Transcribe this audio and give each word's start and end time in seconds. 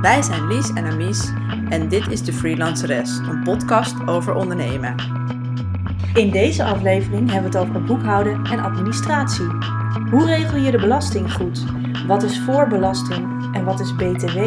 Wij 0.00 0.22
zijn 0.22 0.46
Lies 0.46 0.72
en 0.72 0.84
Amies 0.84 1.32
en 1.68 1.88
dit 1.88 2.10
is 2.10 2.22
de 2.22 2.32
Freelanceres, 2.32 3.18
een 3.18 3.42
podcast 3.42 4.06
over 4.06 4.34
ondernemen. 4.34 4.94
In 6.14 6.30
deze 6.30 6.64
aflevering 6.64 7.30
hebben 7.30 7.50
we 7.50 7.58
het 7.58 7.68
over 7.68 7.84
boekhouden 7.84 8.44
en 8.44 8.58
administratie. 8.58 9.46
Hoe 10.10 10.26
regel 10.26 10.58
je 10.58 10.70
de 10.70 10.78
belasting 10.78 11.32
goed? 11.32 11.64
Wat 12.06 12.22
is 12.22 12.40
voorbelasting 12.40 13.54
en 13.54 13.64
wat 13.64 13.80
is 13.80 13.94
BTW? 13.94 14.38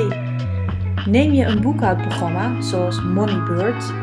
Neem 1.06 1.32
je 1.32 1.46
een 1.46 1.62
boekhoudprogramma 1.62 2.62
zoals 2.62 3.02
Moneybird? 3.02 3.94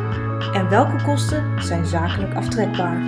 En 0.53 0.69
welke 0.69 1.05
kosten 1.05 1.63
zijn 1.63 1.87
zakelijk 1.87 2.35
aftrekbaar? 2.35 3.01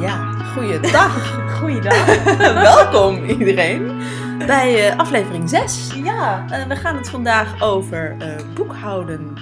Ja, 0.00 0.32
goeiedag. 0.54 1.43
Goeiedag. 1.64 2.24
Welkom 2.72 3.24
iedereen 3.24 4.02
bij 4.38 4.90
uh, 4.90 4.98
aflevering 4.98 5.48
6. 5.48 5.94
Ja. 5.94 6.44
Uh, 6.50 6.66
we 6.66 6.76
gaan 6.76 6.96
het 6.96 7.08
vandaag 7.08 7.62
over 7.62 8.16
uh, 8.18 8.34
boekhouden 8.54 9.34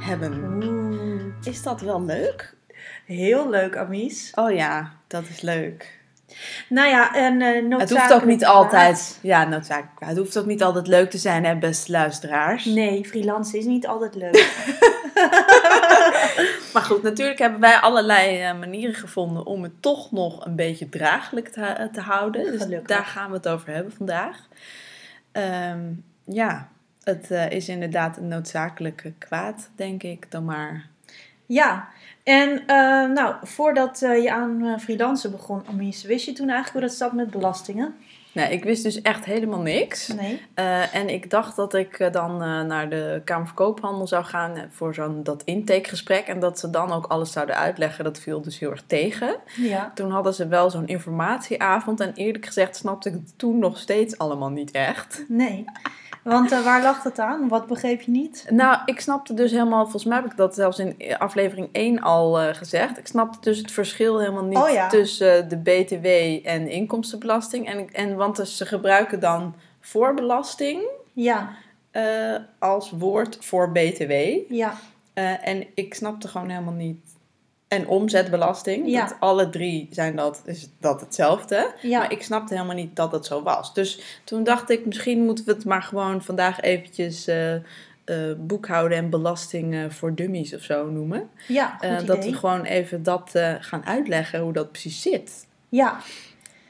hebben. 0.00 0.62
Oeh, 0.64 1.22
Is 1.42 1.62
dat 1.62 1.80
wel 1.80 2.04
leuk? 2.04 2.54
heel 3.06 3.50
leuk, 3.50 3.76
Amies. 3.76 4.32
Oh 4.34 4.52
ja, 4.54 4.92
dat 5.06 5.22
is 5.28 5.40
leuk. 5.40 6.00
Nou 6.68 6.88
ja, 6.88 7.14
en 7.14 7.40
uh, 7.40 7.54
Het 7.54 7.68
noodzakelijk 7.68 7.90
hoeft 7.90 8.12
ook 8.22 8.28
niet 8.28 8.44
altijd, 8.44 9.18
ja, 9.22 9.44
noodzakelijk. 9.44 10.04
Het 10.04 10.16
hoeft 10.16 10.38
ook 10.38 10.46
niet 10.46 10.62
altijd 10.62 10.86
leuk 10.86 11.10
te 11.10 11.18
zijn, 11.18 11.44
hè, 11.44 11.56
beste 11.56 11.92
luisteraars. 11.92 12.64
Nee, 12.64 13.04
freelance 13.04 13.58
is 13.58 13.64
niet 13.64 13.86
altijd 13.86 14.14
leuk. 14.14 14.70
Maar 16.72 16.82
goed, 16.82 17.02
natuurlijk 17.02 17.38
hebben 17.38 17.60
wij 17.60 17.76
allerlei 17.76 18.40
eh, 18.40 18.58
manieren 18.58 18.94
gevonden 18.94 19.46
om 19.46 19.62
het 19.62 19.82
toch 19.82 20.12
nog 20.12 20.44
een 20.44 20.56
beetje 20.56 20.88
draaglijk 20.88 21.48
te, 21.48 21.64
eh, 21.64 21.86
te 21.86 22.00
houden. 22.00 22.44
Dus 22.44 22.62
Gelukkig. 22.62 22.88
daar 22.88 23.04
gaan 23.04 23.30
we 23.30 23.36
het 23.36 23.48
over 23.48 23.74
hebben 23.74 23.92
vandaag. 23.92 24.48
Ehm, 25.32 25.80
ja, 26.24 26.68
het 27.02 27.30
eh, 27.30 27.50
is 27.50 27.68
inderdaad 27.68 28.16
een 28.16 28.28
noodzakelijke 28.28 29.12
kwaad, 29.18 29.70
denk 29.76 30.02
ik, 30.02 30.30
dan 30.30 30.44
maar. 30.44 30.86
Ja, 31.46 31.88
en 32.22 32.66
eh, 32.66 33.08
nou, 33.10 33.34
voordat 33.42 34.02
eh, 34.02 34.22
je 34.22 34.32
aan 34.32 34.64
uh, 34.64 34.78
freelancen 34.78 35.30
begon, 35.30 35.62
wist 36.02 36.26
je 36.26 36.32
toen 36.32 36.48
eigenlijk 36.48 36.72
hoe 36.72 36.80
dat 36.80 36.98
zat 36.98 37.12
met 37.12 37.30
belastingen? 37.30 37.94
Nee, 38.32 38.52
ik 38.52 38.64
wist 38.64 38.82
dus 38.82 39.02
echt 39.02 39.24
helemaal 39.24 39.60
niks. 39.60 40.08
Nee. 40.08 40.42
Eh, 40.54 40.94
en 40.94 41.08
ik 41.08 41.30
dacht 41.30 41.56
dat 41.56 41.74
ik 41.74 41.98
eh, 41.98 42.12
dan 42.12 42.42
eh, 42.42 42.60
naar 42.60 42.88
de 42.88 43.20
Kamer 43.24 43.46
van 43.46 43.56
Koophandel 43.56 44.06
zou 44.06 44.24
gaan 44.24 44.54
voor 44.70 44.94
zo'n 44.94 45.22
dat 45.22 45.42
intakegesprek. 45.42 46.26
En 46.26 46.40
dat 46.40 46.58
ze 46.58 46.70
dan 46.70 46.92
ook 46.92 47.06
alles 47.06 47.32
zouden 47.32 47.56
uitleggen. 47.56 48.04
Dat 48.04 48.18
viel 48.18 48.40
dus 48.40 48.58
heel 48.58 48.70
erg 48.70 48.82
tegen. 48.86 49.36
Ja. 49.56 49.92
Toen 49.94 50.10
hadden 50.10 50.34
ze 50.34 50.48
wel 50.48 50.70
zo'n 50.70 50.86
informatieavond. 50.86 52.00
En 52.00 52.12
eerlijk 52.14 52.46
gezegd 52.46 52.76
snapte 52.76 53.08
ik 53.08 53.14
het 53.14 53.38
toen 53.38 53.58
nog 53.58 53.78
steeds 53.78 54.18
allemaal 54.18 54.50
niet 54.50 54.70
echt. 54.70 55.24
Nee. 55.28 55.64
Want 56.22 56.62
waar 56.62 56.82
lag 56.82 57.02
het 57.02 57.18
aan? 57.18 57.48
Wat 57.48 57.66
begreep 57.66 58.00
je 58.00 58.10
niet? 58.10 58.46
Nou, 58.50 58.78
ik 58.84 59.00
snapte 59.00 59.34
dus 59.34 59.50
helemaal, 59.50 59.82
volgens 59.82 60.04
mij 60.04 60.16
heb 60.16 60.30
ik 60.30 60.36
dat 60.36 60.54
zelfs 60.54 60.78
in 60.78 60.96
aflevering 61.18 61.68
1 61.72 62.00
al 62.00 62.32
gezegd. 62.54 62.98
Ik 62.98 63.06
snapte 63.06 63.38
dus 63.40 63.58
het 63.58 63.72
verschil 63.72 64.18
helemaal 64.18 64.44
niet 64.44 64.58
Oh 64.58 64.70
ja. 64.70 64.88
tussen 64.88 65.48
de 65.48 65.56
BTW 65.56 66.06
en 66.46 66.68
inkomstenbelasting. 66.68 67.66
En, 67.66 67.92
en 67.92 68.16
want 68.22 68.36
dus 68.36 68.56
ze 68.56 68.66
gebruiken 68.66 69.20
dan 69.20 69.54
voorbelasting 69.80 70.82
Ja, 71.12 71.54
eh, 71.90 72.34
als 72.58 72.90
woord 72.90 73.36
voor 73.40 73.72
BTW. 73.72 74.12
ja, 74.48 74.74
Eh, 75.14 75.48
en 75.48 75.66
ik 75.74 75.94
snapte 75.94 76.28
gewoon 76.28 76.48
helemaal 76.48 76.72
niet. 76.72 76.98
En 77.68 77.86
omzetbelasting. 77.86 78.88
Ja. 78.88 79.06
Dat 79.06 79.16
alle 79.20 79.50
drie 79.50 79.88
zijn 79.90 80.16
dat, 80.16 80.42
is 80.44 80.68
dat 80.80 81.00
hetzelfde. 81.00 81.74
ja. 81.82 81.98
Maar 81.98 82.12
ik 82.12 82.22
snapte 82.22 82.54
helemaal 82.54 82.76
niet 82.76 82.96
dat 82.96 83.12
het 83.12 83.26
zo 83.26 83.42
was. 83.42 83.74
Dus 83.74 84.20
toen 84.24 84.44
dacht 84.44 84.70
ik, 84.70 84.86
misschien 84.86 85.24
moeten 85.24 85.44
we 85.44 85.52
het 85.52 85.64
maar 85.64 85.82
gewoon 85.82 86.22
vandaag 86.22 86.60
eventjes 86.60 87.26
eh, 87.26 87.54
eh, 87.54 87.60
boekhouden 88.38 88.98
en 88.98 89.10
belasting 89.10 89.94
voor 89.94 90.14
dummies 90.14 90.54
of 90.54 90.62
zo 90.62 90.90
noemen. 90.90 91.28
ja, 91.48 91.76
goed 91.80 91.84
idee. 91.90 92.04
dat 92.04 92.24
we 92.24 92.34
gewoon 92.34 92.64
even 92.64 93.02
dat 93.02 93.30
gaan 93.60 93.84
uitleggen 93.86 94.40
hoe 94.40 94.52
dat 94.52 94.70
precies 94.70 95.02
zit. 95.02 95.46
Ja, 95.68 95.98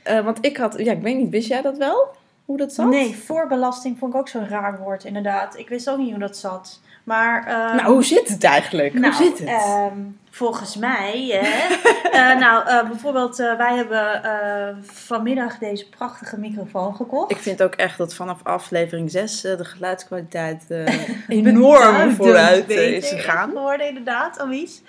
Eh, 0.02 0.20
want 0.24 0.38
ik 0.40 0.56
had, 0.56 0.74
ja, 0.78 0.92
ik 0.92 1.02
weet 1.02 1.16
niet, 1.16 1.30
wist 1.30 1.48
jij 1.48 1.62
dat 1.62 1.76
wel? 1.78 2.08
Hoe 2.44 2.56
dat 2.56 2.72
zat? 2.72 2.88
nee, 2.88 3.16
voorbelasting 3.16 3.98
vond 3.98 4.14
ik 4.14 4.20
ook 4.20 4.28
zo'n 4.28 4.48
raar 4.48 4.78
woord, 4.78 5.04
inderdaad. 5.04 5.58
Ik 5.58 5.68
wist 5.68 5.90
ook 5.90 5.98
niet 5.98 6.10
hoe 6.10 6.18
dat 6.20 6.36
zat. 6.36 6.80
Maar, 7.04 7.46
eh, 7.46 7.74
Nou, 7.74 7.92
hoe 7.92 8.04
zit 8.04 8.28
het 8.28 8.44
eigenlijk? 8.44 8.94
Nou, 8.94 9.14
hoe 9.14 9.24
zit 9.24 9.38
het? 9.38 9.48
ehm, 9.48 9.98
volgens 10.32 10.76
mij, 10.76 11.28
hè. 11.28 11.50
Eh, 12.12 12.38
nou, 12.38 12.68
eh, 12.68 12.88
bijvoorbeeld, 12.88 13.38
eh, 13.38 13.56
wij 13.56 13.76
hebben 13.76 14.22
vanmiddag 14.82 15.58
deze 15.58 15.88
prachtige 15.88 16.38
microfoon 16.38 16.94
gekocht. 16.94 17.30
Ik 17.30 17.36
vind 17.36 17.62
ook 17.62 17.74
echt 17.74 17.98
dat 17.98 18.14
vanaf 18.14 18.40
aflevering 18.42 19.10
6 19.10 19.44
eh, 19.44 19.56
de 19.56 19.64
geluidskwaliteit 19.64 20.64
enorm 21.28 22.10
vooruit 22.10 22.70
is 22.70 23.08
gegaan. 23.08 23.50
geworden, 23.50 23.88
inderdaad, 23.88 24.38
Amies. 24.38 24.82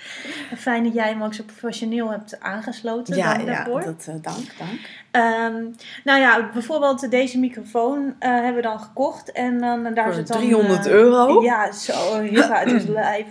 Fijn 0.58 0.84
dat 0.84 0.94
jij 0.94 1.10
hem 1.10 1.24
ook 1.24 1.34
zo 1.34 1.44
professioneel 1.44 2.12
hebt 2.12 2.40
aangesloten. 2.40 3.16
Ja, 3.16 3.34
Dank 3.34 3.48
ja 3.48 3.54
daarvoor. 3.56 3.84
dat, 3.84 4.06
dank, 4.06 4.24
dank. 4.58 4.80
Ehm, 5.12 5.64
nou 6.04 6.20
ja, 6.20 6.50
bijvoorbeeld 6.54 7.12
deze 7.12 7.40
microfoon 7.40 8.16
hebben 8.20 8.56
we 8.56 8.62
dan 8.62 8.80
gekocht. 8.80 9.32
En 9.32 9.60
dan 9.60 9.94
daar 9.94 10.06
Voor 10.06 10.14
zit 10.14 10.28
dan... 10.28 10.38
300 10.38 10.86
eh, 10.86 10.92
euro? 10.92 11.42
Ja, 11.42 11.72
zo, 11.72 12.20
heel 12.20 12.42
uit 12.42 12.72
het 12.72 12.88
lijf. 13.04 13.28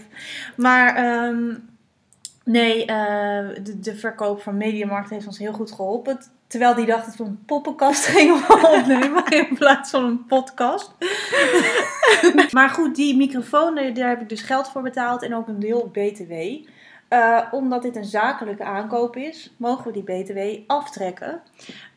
Maar 0.57 0.97
ehm, 0.97 1.55
nee, 2.45 2.85
eh, 2.85 3.65
de, 3.65 3.81
de 3.81 3.97
verkoop 3.97 4.43
van 4.43 4.57
Mediamarkt 4.57 5.11
heeft 5.11 5.27
ons 5.27 5.39
heel 5.39 5.53
goed 5.53 5.73
geholpen. 5.73 6.19
Terwijl 6.47 6.75
die 6.75 6.87
dacht 6.87 7.07
dat 7.07 7.17
we 7.17 7.25
een 7.25 7.45
poppenkast 7.47 8.07
gingen 8.15 8.35
opnemen 8.79 9.27
in 9.27 9.55
plaats 9.55 9.91
van 9.91 10.05
een 10.05 10.27
podcast. 10.27 10.93
maar 12.51 12.69
goed, 12.69 12.95
die 12.95 13.17
microfoon, 13.17 13.75
daar 13.75 13.95
daar 13.95 14.09
heb 14.09 14.21
ik 14.21 14.29
dus 14.29 14.43
geld 14.43 14.69
voor 14.69 14.83
betaald 14.83 15.23
en 15.23 15.35
ook 15.35 15.49
een 15.49 15.61
deel 15.61 15.91
BTW. 15.93 16.33
Eh, 17.13 17.41
omdat 17.51 17.83
dit 17.83 17.97
een 17.97 18.05
zakelijke 18.05 18.65
aankoop 18.65 19.17
is, 19.17 19.55
mogen 19.57 19.87
we 19.87 19.93
die 19.93 20.03
BTW 20.03 20.71
aftrekken. 20.71 21.41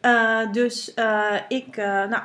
Eh, 0.01 0.51
dus 0.51 0.94
eh, 0.94 1.35
ik 1.47 1.78
eh, 1.78 1.85
nou, 1.85 2.22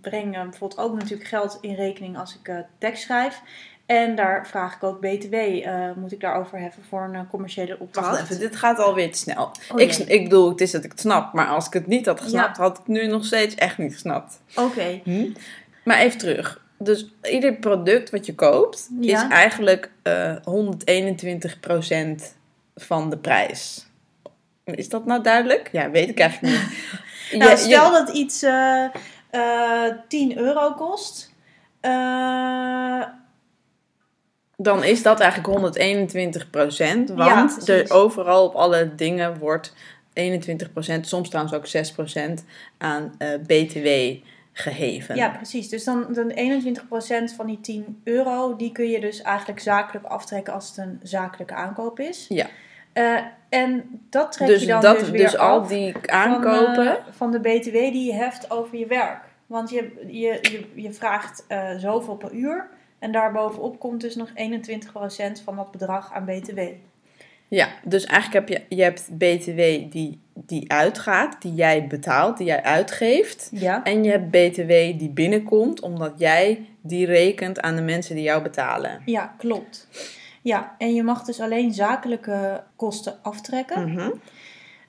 breng 0.00 0.36
eh, 0.36 0.42
bijvoorbeeld 0.42 0.80
ook 0.80 0.94
natuurlijk 0.94 1.28
geld 1.28 1.58
in 1.60 1.74
rekening 1.74 2.18
als 2.18 2.38
ik 2.38 2.48
eh, 2.48 2.58
tekst 2.78 3.02
schrijf. 3.02 3.40
En 3.86 4.14
daar 4.14 4.46
vraag 4.46 4.74
ik 4.74 4.82
ook 4.82 5.00
BTW, 5.00 5.34
eh, 5.34 5.90
moet 5.96 6.12
ik 6.12 6.20
daarover 6.20 6.58
heffen 6.58 6.82
voor 6.88 7.02
een 7.02 7.14
eh, 7.14 7.20
commerciële 7.30 7.76
opdracht. 7.78 8.06
Wacht 8.08 8.22
even, 8.22 8.38
dit 8.38 8.56
gaat 8.56 8.78
alweer 8.78 9.12
te 9.12 9.18
snel. 9.18 9.50
Oh, 9.72 9.80
ik, 9.80 9.92
ik 9.96 10.22
bedoel, 10.24 10.48
het 10.48 10.60
is 10.60 10.70
dat 10.70 10.84
ik 10.84 10.90
het 10.90 11.00
snap, 11.00 11.32
maar 11.32 11.46
als 11.46 11.66
ik 11.66 11.72
het 11.72 11.86
niet 11.86 12.06
had 12.06 12.20
gesnapt, 12.20 12.56
Ja. 12.56 12.62
had 12.62 12.78
ik 12.78 12.86
nu 12.86 13.06
nog 13.06 13.24
steeds 13.24 13.54
echt 13.54 13.78
niet 13.78 13.92
gesnapt. 13.92 14.40
Oké, 14.56 15.00
Hm? 15.04 15.26
Maar 15.84 15.98
even 15.98 16.18
terug. 16.18 16.64
Dus 16.78 17.06
ieder 17.22 17.54
product 17.54 18.10
wat 18.10 18.26
je 18.26 18.34
koopt, 18.34 18.88
Ja. 19.00 19.24
is 19.24 19.30
eigenlijk 19.32 19.90
eh 20.02 20.34
121% 20.44 22.34
van 22.74 23.10
de 23.10 23.16
prijs. 23.18 23.86
Is 24.64 24.88
dat 24.88 25.06
nou 25.06 25.22
duidelijk? 25.22 25.68
Ja, 25.72 25.90
weet 25.90 26.08
ik 26.08 26.18
eigenlijk 26.20 26.54
niet. 26.54 26.68
nou 27.42 27.56
stel 27.56 27.84
je- 27.92 28.04
dat 28.04 28.14
iets 28.16 28.42
eh, 28.42 28.84
eh, 29.30 29.92
10 30.08 30.38
euro 30.38 30.72
kost. 30.72 31.32
Eh, 31.80 33.02
dan 34.56 34.84
is 34.84 35.02
dat 35.02 35.20
eigenlijk 35.20 35.58
121% 35.58 37.14
Want 37.14 37.30
Ja, 37.30 37.44
precies. 37.44 37.68
er 37.68 37.92
overal 37.92 38.44
op 38.44 38.54
alle 38.54 38.94
dingen 38.94 39.38
wordt 39.38 39.74
21% 40.12 41.00
soms 41.00 41.28
trouwens 41.28 41.54
ook 41.54 41.66
6% 41.66 42.44
aan 42.78 43.14
eh, 43.18 43.28
BTW 43.46 43.88
geheven. 44.52 45.16
Ja, 45.16 45.28
precies. 45.28 45.68
Dus 45.68 45.84
dan, 45.84 46.06
dan 46.12 46.30
21% 46.30 47.34
van 47.36 47.46
die 47.46 47.60
10 47.60 48.00
euro, 48.04 48.56
die 48.56 48.72
kun 48.72 48.88
je 48.88 49.00
dus 49.00 49.22
eigenlijk 49.22 49.60
zakelijk 49.60 50.06
aftrekken 50.06 50.52
als 50.52 50.68
het 50.68 50.76
een 50.76 51.00
zakelijke 51.02 51.54
aankoop 51.54 52.00
is. 52.00 52.26
Ja. 52.28 52.46
Eh, 52.92 53.18
en 53.48 54.00
dat 54.10 54.32
trek 54.32 54.48
dus 54.48 54.60
je 54.60 54.66
dan 54.66 54.80
dat, 54.80 54.98
dus 54.98 55.10
dus, 55.10 55.20
weer 55.20 55.38
al 55.38 55.60
af 55.60 55.68
die 55.68 55.92
van, 55.92 56.10
aankopen. 56.10 56.86
eh, 56.86 56.94
van 57.10 57.30
de 57.30 57.40
BTW 57.40 57.72
die 57.72 58.04
je 58.06 58.14
heft 58.14 58.50
over 58.50 58.78
je 58.78 58.86
werk. 58.86 59.20
Want 59.46 59.70
je, 59.70 59.92
je, 60.06 60.38
je, 60.42 60.82
je 60.82 60.92
vraagt 60.92 61.44
eh, 61.48 61.70
zoveel 61.76 62.16
per 62.16 62.32
uur 62.32 62.68
en 62.98 63.12
daarbovenop 63.12 63.78
komt 63.78 64.00
dus 64.00 64.16
nog 64.16 64.28
21% 64.28 64.32
van 65.44 65.56
dat 65.56 65.70
bedrag 65.70 66.12
aan 66.12 66.24
BTW. 66.24 66.60
Ja, 67.48 67.68
dus 67.84 68.04
eigenlijk 68.04 68.48
heb 68.48 68.58
je, 68.58 68.76
je 68.76 68.82
hebt 68.82 69.08
BTW 69.18 69.92
die, 69.92 70.20
die 70.34 70.72
uitgaat, 70.72 71.42
die 71.42 71.54
jij 71.54 71.86
betaalt, 71.86 72.36
die 72.36 72.46
jij 72.46 72.62
uitgeeft. 72.62 73.48
Ja. 73.52 73.84
En 73.84 74.04
je 74.04 74.10
hebt 74.10 74.30
BTW 74.30 74.98
die 74.98 75.10
binnenkomt, 75.10 75.80
omdat 75.80 76.12
jij 76.16 76.66
die 76.80 77.06
rekent 77.06 77.60
aan 77.60 77.76
de 77.76 77.82
mensen 77.82 78.14
die 78.14 78.24
jou 78.24 78.42
betalen. 78.42 79.02
Ja, 79.04 79.34
klopt. 79.38 79.88
Ja, 80.42 80.74
en 80.78 80.94
je 80.94 81.02
mag 81.02 81.22
dus 81.22 81.40
alleen 81.40 81.72
zakelijke 81.72 82.62
kosten 82.76 83.18
aftrekken. 83.22 83.92
Mhm. 83.92 84.10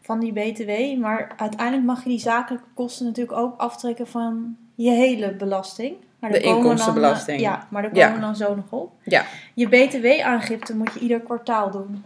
van 0.01 0.19
die 0.19 0.33
BTW. 0.33 0.99
Maar 0.99 1.33
uiteindelijk 1.37 1.85
mag 1.85 2.03
je 2.03 2.09
die 2.09 2.19
zakelijke 2.19 2.67
kosten 2.73 3.05
natuurlijk 3.05 3.37
ook 3.37 3.59
aftrekken 3.59 4.07
van 4.07 4.57
je 4.75 4.91
hele 4.91 5.35
belasting. 5.35 5.95
Maar 6.19 6.31
De 6.31 6.39
dan, 6.39 6.55
inkomstenbelasting. 6.55 7.37
eh, 7.37 7.43
ja, 7.43 7.67
maar 7.69 7.81
daar 7.81 7.95
Ja. 7.95 8.05
komen 8.05 8.19
we 8.19 8.25
dan 8.25 8.35
zo 8.35 8.55
nog 8.55 8.65
op. 8.69 8.91
Ja. 9.03 9.23
Je 9.53 9.67
BTW-aangifte 9.69 10.75
moet 10.75 10.93
je 10.93 10.99
ieder 10.99 11.19
kwartaal 11.19 11.71
doen. 11.71 12.03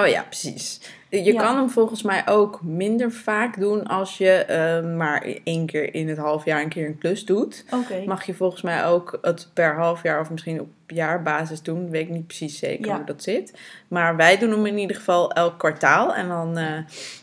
Oh 0.00 0.06
ja, 0.06 0.22
precies. 0.22 0.80
Je 1.10 1.32
Ja. 1.32 1.42
kan 1.42 1.56
hem 1.56 1.70
volgens 1.70 2.02
mij 2.02 2.22
ook 2.26 2.62
minder 2.62 3.12
vaak 3.12 3.60
doen 3.60 3.86
als 3.86 4.18
je 4.18 4.30
eh, 4.30 4.94
maar 4.96 5.26
één 5.44 5.66
keer 5.66 5.94
in 5.94 6.08
het 6.08 6.18
half 6.18 6.44
jaar 6.44 6.60
een 6.62 6.68
keer 6.68 6.86
een 6.86 6.98
klus 6.98 7.24
doet. 7.24 7.64
Mag 8.06 8.24
je 8.24 8.34
volgens 8.34 8.62
mij 8.62 8.86
ook 8.86 9.18
het 9.22 9.48
per 9.54 9.74
half 9.76 10.02
jaar 10.02 10.20
of 10.20 10.30
misschien 10.30 10.60
op 10.60 10.68
jaarbasis 10.86 11.62
doen. 11.62 11.90
Weet 11.90 12.02
ik 12.02 12.08
niet 12.08 12.26
precies 12.26 12.58
zeker 12.58 12.86
Ja. 12.86 12.96
hoe 12.96 13.04
dat 13.04 13.22
zit. 13.22 13.58
Maar 13.88 14.16
wij 14.16 14.38
doen 14.38 14.50
hem 14.50 14.66
in 14.66 14.78
ieder 14.78 14.96
geval 14.96 15.32
elk 15.32 15.58
kwartaal. 15.58 16.14
En 16.14 16.28
dan 16.28 16.58
eh, 16.58 16.72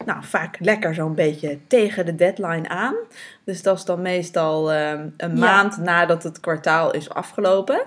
nou, 0.05 0.23
vaak 0.23 0.57
lekker 0.59 0.93
zo'n 0.93 1.15
beetje 1.15 1.57
tegen 1.67 2.05
de 2.05 2.15
deadline 2.15 2.69
aan. 2.69 2.95
Dus 3.43 3.61
dat 3.63 3.77
is 3.77 3.85
dan 3.85 4.01
meestal 4.01 4.71
eh, 4.71 4.89
een 5.17 5.35
Ja. 5.35 5.39
maand 5.39 5.77
nadat 5.77 6.23
het 6.23 6.39
kwartaal 6.39 6.91
is 6.93 7.09
afgelopen. 7.09 7.81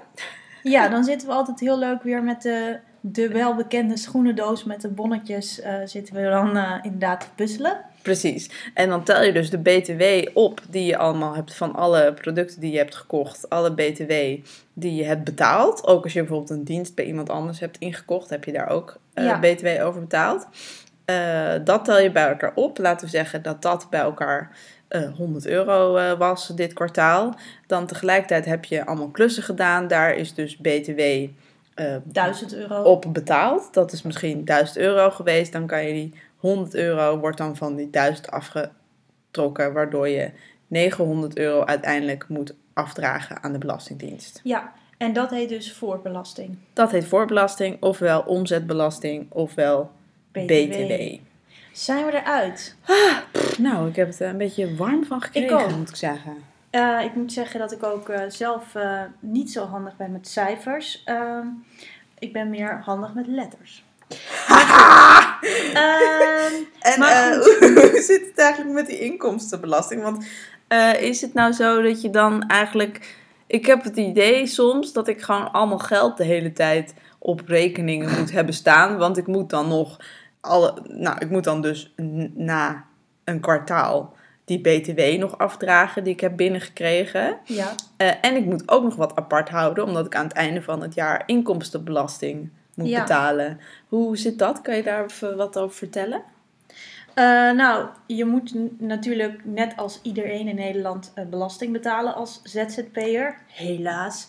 Ja, 0.62 0.88
dan 0.88 1.04
zitten 1.04 1.28
we 1.28 1.34
altijd 1.34 1.60
heel 1.60 1.78
leuk 1.78 2.02
weer 2.02 2.22
met 2.22 2.42
de, 2.42 2.78
de 3.12 3.28
welbekende 3.28 3.96
schoenendoos 3.96 4.64
met 4.64 4.80
de 4.80 4.88
bonnetjes. 4.88 5.60
eh, 5.60 5.74
zitten 5.84 6.14
we 6.14 6.22
dan 6.22 6.56
eh, 6.56 6.72
inderdaad 6.82 7.20
te 7.20 7.26
puzzelen. 7.34 7.80
Precies. 8.02 8.70
En 8.74 8.88
dan 8.88 9.04
tel 9.04 9.22
je 9.22 9.32
dus 9.32 9.50
de 9.50 9.58
BTW 9.58 10.28
op 10.38 10.60
die 10.70 10.84
je 10.86 10.96
allemaal 10.96 11.34
hebt 11.34 11.54
van 11.54 11.74
alle 11.74 12.12
producten 12.14 12.60
die 12.60 12.72
je 12.72 12.78
hebt 12.78 12.94
gekocht. 12.94 13.50
Alle 13.50 13.72
BTW 13.74 14.12
die 14.72 14.94
je 14.94 15.04
hebt 15.04 15.24
betaald. 15.24 15.86
Ook 15.86 16.04
als 16.04 16.12
je 16.12 16.18
bijvoorbeeld 16.20 16.50
een 16.50 16.64
dienst 16.64 16.94
bij 16.94 17.04
iemand 17.04 17.30
anders 17.30 17.60
hebt 17.60 17.78
ingekocht, 17.78 18.30
heb 18.30 18.44
je 18.44 18.52
daar 18.52 18.68
ook 18.68 18.98
eh, 19.14 19.24
Ja. 19.24 19.38
BTW 19.38 19.66
over 19.82 20.00
betaald. 20.00 20.46
Dat 21.64 21.84
tel 21.84 21.98
je 22.00 22.10
bij 22.12 22.28
elkaar 22.28 22.52
op. 22.54 22.78
Laten 22.78 23.06
we 23.06 23.10
zeggen 23.12 23.42
dat 23.42 23.62
dat 23.62 23.86
bij 23.90 24.00
elkaar 24.00 24.50
eh 24.88 25.12
100 25.16 25.46
euro 25.46 26.16
was 26.16 26.46
dit 26.48 26.72
kwartaal. 26.72 27.34
Dan 27.66 27.86
tegelijkertijd 27.86 28.44
heb 28.44 28.64
je 28.64 28.86
allemaal 28.86 29.08
klussen 29.10 29.42
gedaan. 29.42 29.88
Daar 29.88 30.14
is 30.14 30.34
dus 30.34 30.56
BTW 30.56 31.00
eh, 31.78 31.96
1000 32.04 32.54
euro. 32.54 32.82
op 32.82 33.06
betaald. 33.12 33.74
Dat 33.74 33.92
is 33.92 34.02
misschien 34.02 34.44
1000 34.44 34.78
euro 34.78 35.10
geweest. 35.10 35.52
Dan 35.52 35.66
kan 35.66 35.84
je 35.84 35.92
die 35.92 36.14
100 36.36 36.74
euro 36.74 37.18
wordt 37.18 37.38
dan 37.38 37.56
van 37.56 37.76
die 37.76 37.90
1000 37.90 38.30
afgetrokken, 38.30 39.72
waardoor 39.72 40.08
je 40.08 40.30
900 40.66 41.38
euro 41.38 41.64
uiteindelijk 41.64 42.28
moet 42.28 42.54
afdragen 42.72 43.42
aan 43.42 43.52
de 43.52 43.58
Belastingdienst. 43.58 44.40
Ja, 44.44 44.72
en 44.98 45.12
dat 45.12 45.30
heet 45.30 45.48
dus 45.48 45.72
voorbelasting. 45.72 46.56
Dat 46.72 46.90
heet 46.90 47.04
voorbelasting, 47.04 47.82
ofwel 47.82 48.20
omzetbelasting, 48.20 49.26
ofwel 49.32 49.90
BTW. 50.32 51.18
Zijn 51.72 52.06
we 52.06 52.12
eruit? 52.12 52.76
Pff, 53.32 53.58
nou, 53.58 53.88
ik 53.88 53.96
heb 53.96 54.08
het 54.08 54.20
een 54.20 54.38
beetje 54.38 54.76
warm 54.76 55.04
van 55.04 55.20
gekregen, 55.20 55.64
ook. 55.64 55.76
moet 55.76 55.88
ik 55.88 55.96
zeggen. 55.96 56.36
Eh, 56.70 57.04
ik 57.04 57.14
moet 57.14 57.32
zeggen 57.32 57.60
dat 57.60 57.72
ik 57.72 57.82
ook 57.82 58.08
eh, 58.08 58.22
zelf 58.28 58.74
eh, 58.74 59.02
niet 59.20 59.52
zo 59.52 59.64
handig 59.64 59.96
ben 59.96 60.12
met 60.12 60.28
cijfers. 60.28 61.02
Ehm, 61.04 61.46
ik 62.18 62.32
ben 62.32 62.50
meer 62.50 62.80
handig 62.84 63.14
met 63.14 63.26
letters. 63.26 63.84
Ehm, 65.74 66.54
En 66.80 66.98
Maar 66.98 67.34
hoe 67.44 68.00
zit 68.04 68.26
het 68.26 68.38
eigenlijk 68.38 68.74
met 68.74 68.86
die 68.86 68.98
inkomstenbelasting? 68.98 70.02
Want 70.02 70.26
is 71.00 71.20
het 71.20 71.34
nou 71.34 71.52
zo 71.52 71.82
dat 71.82 72.02
je 72.02 72.10
dan 72.10 72.42
eigenlijk... 72.42 73.16
Ik 73.46 73.66
heb 73.66 73.84
het 73.84 73.96
idee 73.96 74.46
soms 74.46 74.92
dat 74.92 75.08
ik 75.08 75.22
gewoon 75.22 75.52
allemaal 75.52 75.78
geld 75.78 76.16
de 76.16 76.24
hele 76.24 76.52
tijd 76.52 76.94
op 77.18 77.42
rekeningen 77.46 78.18
moet 78.18 78.32
hebben 78.32 78.54
staan. 78.54 78.96
Want 78.96 79.16
ik 79.16 79.26
moet 79.26 79.50
dan 79.50 79.68
nog... 79.68 80.00
Alle, 80.40 80.74
nou, 80.84 81.18
ik 81.18 81.30
moet 81.30 81.44
dan 81.44 81.62
dus 81.62 81.94
na 82.34 82.84
een 83.24 83.40
kwartaal 83.40 84.16
die 84.48 84.60
BTW 84.60 85.18
nog 85.18 85.38
afdragen 85.38 86.04
die 86.04 86.12
ik 86.12 86.20
heb 86.20 86.36
binnengekregen. 86.36 87.36
ja. 87.44 87.74
Eh, 87.96 88.12
en 88.20 88.36
ik 88.36 88.44
moet 88.44 88.68
ook 88.68 88.82
nog 88.82 88.94
wat 88.96 89.16
apart 89.16 89.48
houden, 89.48 89.84
omdat 89.84 90.06
ik 90.06 90.14
aan 90.14 90.24
het 90.26 90.32
einde 90.36 90.62
van 90.62 90.82
het 90.82 90.94
jaar 90.94 91.22
inkomstenbelasting 91.26 92.50
moet 92.74 92.88
Ja. 92.88 93.00
betalen. 93.00 93.60
Hoe 93.88 94.16
zit 94.16 94.38
dat? 94.38 94.60
Kan 94.60 94.76
je 94.76 94.82
daar 94.82 95.06
wat 95.36 95.58
over 95.58 95.76
vertellen? 95.76 96.22
Eh, 97.14 97.24
nou, 97.50 97.86
je 98.06 98.24
moet 98.24 98.54
natuurlijk 98.78 99.40
net 99.44 99.72
als 99.76 100.00
iedereen 100.02 100.48
in 100.48 100.54
Nederland 100.54 101.12
eh, 101.14 101.24
belasting 101.26 101.72
betalen 101.72 102.14
als 102.14 102.40
ZZP'er. 102.42 103.36
Helaas. 103.46 104.28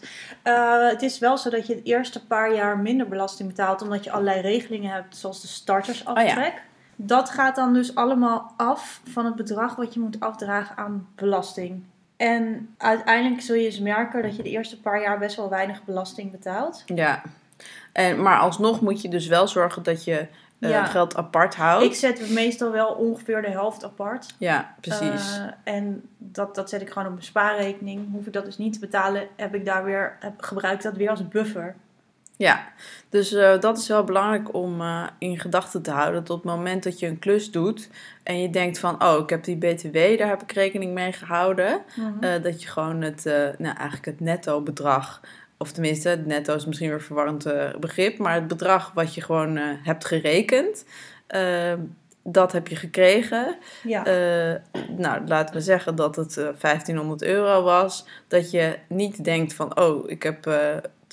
Het 0.92 1.01
is 1.01 1.19
wel 1.19 1.38
zo 1.38 1.50
dat 1.50 1.68
je 1.68 1.75
het 1.75 1.86
eerste 1.86 2.25
paar 2.25 2.54
jaar 2.56 2.77
minder 2.77 3.07
belasting 3.07 3.50
betaalt, 3.50 3.81
omdat 3.81 4.04
je 4.04 4.12
allerlei 4.12 4.42
regelingen 4.42 4.92
hebt, 4.92 5.18
zoals 5.18 5.42
de 5.42 5.48
startersaftrek. 5.48 6.62
Dat 7.01 7.30
gaat 7.30 7.56
dan 7.56 7.74
dus 7.74 7.96
allemaal 7.96 8.54
af 8.57 9.01
van 9.10 9.25
het 9.25 9.36
bedrag 9.36 9.75
wat 9.75 9.94
je 9.94 10.00
moet 10.00 10.19
afdragen 10.19 10.78
aan 10.78 11.07
belasting. 11.16 11.84
En 12.18 12.69
uiteindelijk 12.78 13.42
zul 13.42 13.56
je 13.56 13.66
eens 13.66 13.80
merken 13.80 14.22
dat 14.22 14.36
je 14.36 14.44
de 14.44 14.50
eerste 14.50 14.80
paar 14.80 15.01
jaar 15.01 15.19
best 15.19 15.36
wel 15.36 15.50
weinig 15.50 15.84
belasting 15.84 16.31
betaalt. 16.31 16.84
Ja. 16.86 17.22
En, 17.92 18.22
maar 18.22 18.40
alsnog 18.40 18.81
moet 18.81 19.01
je 19.01 19.10
dus 19.10 19.28
wel 19.28 19.48
zorgen 19.48 19.84
dat 19.84 20.04
je 20.04 20.28
eh, 20.60 20.69
Ja. 20.69 20.86
geld 20.86 21.16
apart 21.16 21.56
houdt. 21.56 21.86
Ik 21.86 21.94
zet 21.96 22.30
meestal 22.30 22.72
wel 22.72 22.88
ongeveer 22.88 23.42
de 23.42 23.50
helft 23.50 23.84
apart. 23.84 24.36
Ja, 24.38 24.75
precies. 24.81 25.38
Eh, 25.38 25.74
en 25.74 26.02
dat, 26.18 26.56
dat 26.56 26.69
zet 26.69 26.81
ik 26.81 26.88
gewoon 26.90 27.07
op 27.07 27.13
mijn 27.13 27.25
spaarrekening. 27.25 28.12
Hoef 28.12 28.25
ik 28.25 28.34
dat 28.34 28.45
dus 28.45 28.57
niet 28.57 28.74
te 28.74 28.80
betalen, 28.80 29.28
heb 29.36 29.56
ik 29.56 29.66
daar 29.66 29.84
weer, 29.84 30.18
heb, 30.19 30.42
gebruik 30.42 30.75
ik 30.75 30.81
dat 30.84 30.95
weer 30.95 31.10
als 31.10 31.28
buffer. 31.28 31.75
Ja, 32.39 32.68
dus 33.09 33.33
eh, 33.33 33.59
dat 33.59 33.77
is 33.77 33.88
wel 33.88 34.03
belangrijk 34.03 34.53
om 34.53 34.81
eh, 34.81 35.07
in 35.18 35.39
gedachten 35.39 35.81
te 35.81 35.91
houden. 35.91 36.19
Dat 36.24 36.30
op 36.38 36.44
het 36.44 36.53
moment 36.56 36.83
dat 36.83 37.00
je 37.00 37.07
een 37.07 37.19
klus 37.19 37.51
doet 37.51 37.89
en 38.24 38.41
je 38.41 38.50
denkt 38.50 38.80
van, 38.80 39.03
oh, 39.03 39.19
ik 39.19 39.30
heb 39.30 39.44
die 39.44 39.57
BTW, 39.57 40.18
daar 40.18 40.27
heb 40.27 40.41
ik 40.41 40.51
rekening 40.51 40.94
mee 40.94 41.12
gehouden. 41.12 41.81
eh, 42.21 42.44
dat 42.44 42.62
je 42.62 42.68
gewoon 42.68 43.01
het, 43.01 43.24
nou 43.57 43.75
eigenlijk 43.75 44.06
het 44.06 44.19
netto 44.19 44.62
bedrag, 44.62 45.21
of 45.57 45.71
tenminste, 45.71 46.09
het 46.09 46.25
netto 46.25 46.56
is 46.56 46.65
misschien 46.65 46.88
weer 46.88 46.97
een 46.97 47.03
verwarrend 47.03 47.47
begrip, 47.80 48.18
maar 48.18 48.33
het 48.33 48.47
bedrag 48.47 48.92
wat 48.94 49.13
je 49.15 49.21
gewoon 49.21 49.57
hebt 49.57 50.06
gerekend, 50.06 50.85
dat 52.24 52.51
heb 52.51 52.68
je 52.68 52.75
gekregen. 52.75 53.57
ja. 53.83 54.03
Nou, 54.97 55.27
laten 55.27 55.56
we 55.56 55.62
zeggen 55.62 55.95
dat 55.95 56.15
het 56.15 56.38
eh, 56.38 56.44
1500 56.44 57.21
euro 57.21 57.63
was. 57.63 58.06
Dat 58.27 58.51
je 58.51 58.77
niet 58.88 59.24
denkt 59.24 59.53
van, 59.53 59.80
oh, 59.80 60.09
ik 60.09 60.24
heb 60.24 60.45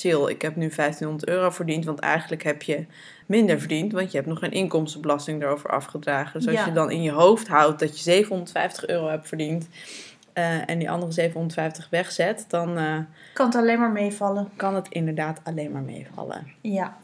chill, 0.00 0.28
ik 0.28 0.42
heb 0.42 0.56
nu 0.56 0.68
1500 0.68 1.28
euro 1.28 1.50
verdiend. 1.50 1.84
Want 1.84 1.98
eigenlijk 1.98 2.42
heb 2.42 2.62
je 2.62 2.86
minder 3.26 3.58
verdiend, 3.58 3.92
want 3.92 4.10
je 4.10 4.16
hebt 4.16 4.28
nog 4.28 4.38
geen 4.38 4.50
inkomstenbelasting 4.52 5.42
erover 5.42 5.70
afgedragen. 5.70 6.32
Dus 6.40 6.48
als 6.48 6.56
Ja. 6.58 6.66
je 6.66 6.72
dan 6.72 6.90
in 6.90 7.02
je 7.02 7.10
hoofd 7.10 7.48
houdt 7.48 7.78
dat 7.78 7.96
je 7.96 8.02
750 8.02 8.86
euro 8.86 9.08
hebt 9.08 9.28
verdiend 9.28 9.68
eh, 10.32 10.68
en 10.70 10.78
die 10.78 10.90
andere 10.90 11.12
750 11.12 11.88
wegzet, 11.90 12.44
dan 12.48 12.78
eh, 12.78 12.98
kan 13.32 13.46
het 13.46 13.54
alleen 13.56 13.78
maar 13.78 13.92
meevallen. 13.92 14.48
kan 14.56 14.74
het 14.74 14.88
inderdaad 14.88 15.40
alleen 15.44 15.70
maar 15.72 15.82
meevallen. 15.82 16.46
Ja. 16.60 16.96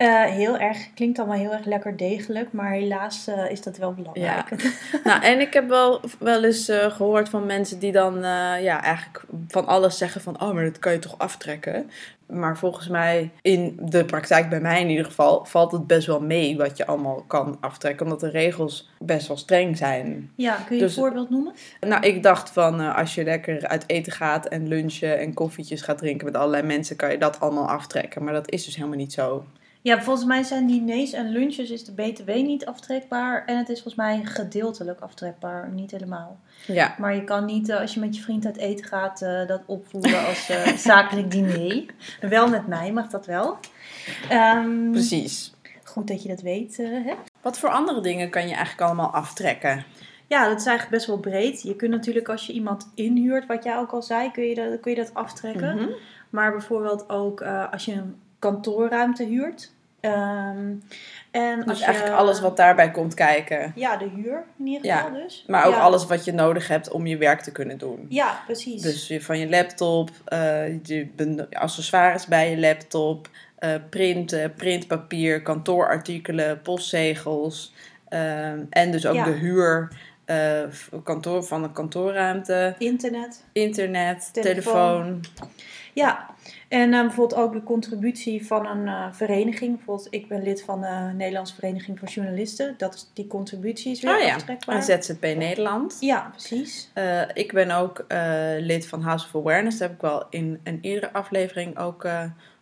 Eh, 0.00 0.24
heel 0.24 0.58
erg, 0.58 0.92
klinkt 0.94 1.18
allemaal 1.18 1.36
heel 1.36 1.52
erg 1.52 1.64
lekker 1.64 1.96
degelijk, 1.96 2.52
maar 2.52 2.70
helaas 2.70 3.26
eh, 3.26 3.50
is 3.50 3.62
dat 3.62 3.76
wel 3.76 3.94
belangrijk. 3.94 4.72
Nou, 5.04 5.22
en 5.22 5.40
ik 5.40 5.52
heb 5.52 5.68
wel, 5.68 6.00
wel 6.18 6.44
eens 6.44 6.68
eh, 6.68 6.90
gehoord 6.90 7.28
van 7.28 7.46
mensen 7.46 7.78
die 7.78 7.92
dan 7.92 8.18
ja, 8.60 8.82
eigenlijk 8.82 9.24
van 9.48 9.66
alles 9.66 9.98
zeggen 9.98 10.20
van... 10.20 10.42
oh, 10.42 10.52
maar 10.52 10.64
dat 10.64 10.78
kan 10.78 10.92
je 10.92 10.98
toch 10.98 11.18
aftrekken? 11.18 11.90
Maar 12.26 12.58
volgens 12.58 12.88
mij, 12.88 13.30
in 13.42 13.78
de 13.82 14.04
praktijk 14.04 14.48
bij 14.48 14.60
mij 14.60 14.80
in 14.80 14.88
ieder 14.88 15.04
geval... 15.04 15.44
valt 15.44 15.72
het 15.72 15.86
best 15.86 16.06
wel 16.06 16.20
mee 16.20 16.56
wat 16.56 16.76
je 16.76 16.86
allemaal 16.86 17.24
kan 17.26 17.56
aftrekken. 17.60 18.06
Omdat 18.06 18.20
de 18.20 18.30
regels 18.30 18.90
best 18.98 19.28
wel 19.28 19.36
streng 19.36 19.76
zijn. 19.76 20.30
Ja, 20.34 20.54
kun 20.66 20.76
je 20.76 20.82
Dus- 20.82 20.96
een 20.96 21.02
voorbeeld 21.02 21.30
noemen? 21.30 21.52
Nou, 21.80 22.06
ik 22.06 22.22
dacht 22.22 22.50
van 22.50 22.94
als 22.94 23.14
je 23.14 23.24
lekker 23.24 23.66
uit 23.66 23.84
eten 23.86 24.12
gaat 24.12 24.46
en 24.46 24.68
lunchen 24.68 25.18
en 25.18 25.34
koffietjes 25.34 25.82
gaat 25.82 25.98
drinken 25.98 26.26
met 26.26 26.36
allerlei 26.36 26.62
mensen... 26.62 26.96
kan 26.96 27.10
je 27.10 27.18
dat 27.18 27.40
allemaal 27.40 27.68
aftrekken. 27.68 28.24
Maar 28.24 28.32
dat 28.32 28.50
is 28.50 28.64
dus 28.64 28.76
helemaal 28.76 28.98
niet 28.98 29.12
zo. 29.12 29.44
Ja, 29.82 30.02
volgens 30.02 30.26
mij 30.26 30.42
zijn 30.42 30.66
diners 30.66 31.12
en 31.12 31.28
lunches 31.28 31.70
is 31.70 31.84
de 31.84 31.92
BTW 31.92 32.28
niet 32.28 32.66
aftrekbaar. 32.66 33.44
En 33.46 33.56
het 33.56 33.68
is 33.68 33.82
volgens 33.82 33.94
mij 33.94 34.20
gedeeltelijk 34.24 35.00
aftrekbaar, 35.00 35.70
niet 35.70 35.90
helemaal. 35.90 36.38
Ja, 36.66 36.94
Maar 36.98 37.14
je 37.14 37.24
kan 37.24 37.44
niet, 37.44 37.68
eh, 37.68 37.80
als 37.80 37.94
je 37.94 38.00
met 38.00 38.16
je 38.16 38.22
vriend 38.22 38.46
uit 38.46 38.56
eten 38.56 38.84
gaat, 38.84 39.22
eh, 39.22 39.46
dat 39.46 39.62
opvoeren 39.66 40.26
als 40.26 40.48
eh, 40.48 40.66
zakelijk 40.90 41.30
diner. 41.30 41.84
Wel 42.20 42.48
met 42.48 42.66
mij 42.66 42.92
mag 42.92 43.06
dat 43.06 43.26
wel. 43.26 43.58
Ehm, 44.28 44.90
precies. 44.90 45.54
Goed 45.84 46.08
dat 46.08 46.22
je 46.22 46.28
dat 46.28 46.40
weet, 46.40 46.76
hè? 46.76 47.14
Wat 47.42 47.58
voor 47.58 47.68
andere 47.68 48.00
dingen 48.00 48.30
kan 48.30 48.42
je 48.42 48.54
eigenlijk 48.54 48.80
allemaal 48.80 49.10
aftrekken? 49.10 49.84
Ja, 50.26 50.48
dat 50.48 50.60
is 50.60 50.66
eigenlijk 50.66 50.96
best 50.96 51.06
wel 51.06 51.18
breed. 51.18 51.62
Je 51.62 51.76
kunt 51.76 51.90
natuurlijk 51.90 52.28
als 52.28 52.46
je 52.46 52.52
iemand 52.52 52.90
inhuurt, 52.94 53.46
wat 53.46 53.64
jij 53.64 53.76
ook 53.76 53.92
al 53.92 54.02
zei, 54.02 54.30
kun 54.30 54.44
je 54.44 54.54
dat, 54.54 54.80
kun 54.80 54.90
je 54.90 54.96
dat 54.96 55.14
aftrekken. 55.14 55.76
Mhm. 55.76 55.88
Maar 56.30 56.50
bijvoorbeeld 56.50 57.08
ook 57.08 57.42
als 57.70 57.84
je 57.84 57.92
een 57.92 58.14
kantoorruimte 58.40 59.24
huurt. 59.24 59.70
Ehm, 60.00 60.72
en 61.30 61.60
Dus 61.66 61.78
je, 61.78 61.84
eigenlijk 61.84 62.16
alles 62.16 62.40
wat 62.40 62.56
daarbij 62.56 62.90
komt 62.90 63.14
kijken. 63.14 63.72
Ja, 63.74 63.96
de 63.96 64.08
huur 64.14 64.44
in 64.58 64.66
ieder 64.66 64.84
Ja, 64.86 64.96
geval 64.96 65.20
dus. 65.22 65.44
Maar 65.46 65.66
ook 65.66 65.72
ja. 65.74 65.80
alles 65.80 66.06
wat 66.06 66.24
je 66.24 66.32
nodig 66.32 66.68
hebt 66.68 66.90
om 66.90 67.06
je 67.06 67.16
werk 67.16 67.40
te 67.40 67.52
kunnen 67.52 67.78
doen. 67.78 68.06
Ja, 68.08 68.40
precies. 68.46 68.82
Dus 68.82 69.24
van 69.24 69.38
je 69.38 69.48
laptop, 69.48 70.10
eh, 70.24 70.82
je 70.84 71.08
accessoires 71.52 72.26
bij 72.26 72.50
je 72.50 72.58
laptop, 72.58 73.28
eh, 73.58 73.74
printen, 73.90 74.54
printpapier, 74.54 75.42
kantoorartikelen, 75.42 76.60
postzegels. 76.62 77.72
ehm, 78.08 78.58
en 78.70 78.90
dus 78.90 79.06
ook 79.06 79.14
Ja. 79.14 79.24
de 79.24 79.30
huur 79.30 79.88
eh, 80.24 80.62
kantoor, 81.04 81.44
van 81.44 81.62
een 81.64 81.72
kantoorruimte, 81.72 82.74
Internet. 82.78 83.44
internet, 83.52 84.30
Telefoon. 84.32 84.62
telefoon. 84.72 85.20
Ja, 85.92 86.26
En 86.70 86.92
uh, 86.92 87.00
bijvoorbeeld 87.00 87.40
ook 87.40 87.52
de 87.52 87.62
contributie 87.62 88.46
van 88.46 88.66
een 88.66 88.86
uh, 88.86 89.06
vereniging. 89.12 89.76
Bijvoorbeeld, 89.76 90.06
ik 90.10 90.28
ben 90.28 90.42
lid 90.42 90.62
van 90.62 90.80
de 90.80 91.10
Nederlandse 91.16 91.54
Vereniging 91.54 91.98
van 91.98 92.08
Journalisten. 92.08 92.74
Dat 92.76 92.94
is, 92.94 93.10
die 93.14 93.26
contributie 93.26 93.92
is 93.92 94.00
weer 94.00 94.16
oh, 94.16 94.22
ja. 94.22 94.34
aftrekbaar. 94.34 94.82
ZZP 94.82 95.20
Nederland. 95.22 95.96
Ja, 96.00 96.28
precies. 96.30 96.90
Uh, 96.94 97.22
ik 97.34 97.52
ben 97.52 97.70
ook 97.70 98.04
lid 98.58 98.86
van 98.86 99.02
House 99.02 99.26
of 99.26 99.36
Awareness. 99.36 99.78
Daar 99.78 99.88
heb 99.88 99.96
ik 99.96 100.02
wel 100.02 100.26
in 100.30 100.60
een 100.64 100.78
eerdere 100.80 101.12
aflevering 101.12 101.78
ook 101.78 102.08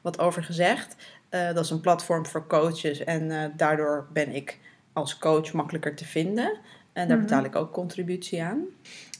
wat 0.00 0.18
over 0.18 0.42
gezegd. 0.44 0.96
dat 1.30 1.64
is 1.64 1.70
een 1.70 1.80
platform 1.80 2.26
voor 2.26 2.46
coaches. 2.46 3.04
En 3.04 3.52
daardoor 3.56 4.06
ben 4.12 4.34
ik 4.34 4.58
als 4.92 5.18
coach 5.18 5.52
makkelijker 5.52 5.94
te 5.96 6.04
vinden. 6.04 6.58
En 6.92 7.08
daar 7.08 7.16
Mhm. 7.16 7.26
betaal 7.26 7.44
ik 7.44 7.56
ook 7.56 7.72
contributie 7.72 8.42
aan. 8.42 8.64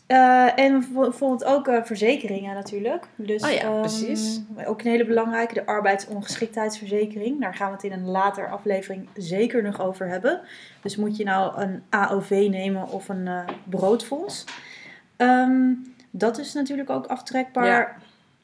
Uh, 0.09 0.59
en 0.59 0.87
bijvoorbeeld 0.93 1.45
ook 1.45 1.69
uh, 1.69 1.83
verzekeringen 1.83 2.55
natuurlijk. 2.55 3.09
Dus, 3.15 3.43
oh 3.43 3.51
ja, 3.51 3.67
um, 3.67 3.81
precies. 3.81 4.41
Ook 4.67 4.83
een 4.83 4.91
hele 4.91 5.07
belangrijke, 5.07 5.55
de 5.55 5.67
arbeidsongeschiktheidsverzekering. 5.67 7.41
Daar 7.41 7.55
gaan 7.55 7.69
we 7.69 7.75
het 7.75 7.85
in 7.85 7.93
een 7.93 8.09
later 8.09 8.51
aflevering 8.51 9.09
zeker 9.15 9.63
nog 9.63 9.81
over 9.81 10.09
hebben. 10.09 10.41
Dus 10.83 10.97
moet 10.97 11.17
je 11.17 11.25
nou 11.25 11.61
een 11.61 11.83
AOV 11.89 12.31
nemen 12.51 12.89
of 12.89 13.09
een 13.09 13.27
uh, 13.27 13.41
broodfonds. 13.65 14.45
Um, 15.17 15.95
dat 16.11 16.39
is 16.39 16.53
natuurlijk 16.53 16.91
ook 16.91 17.07
aftrekbaar. 17.07 17.67
Ja. 17.67 17.97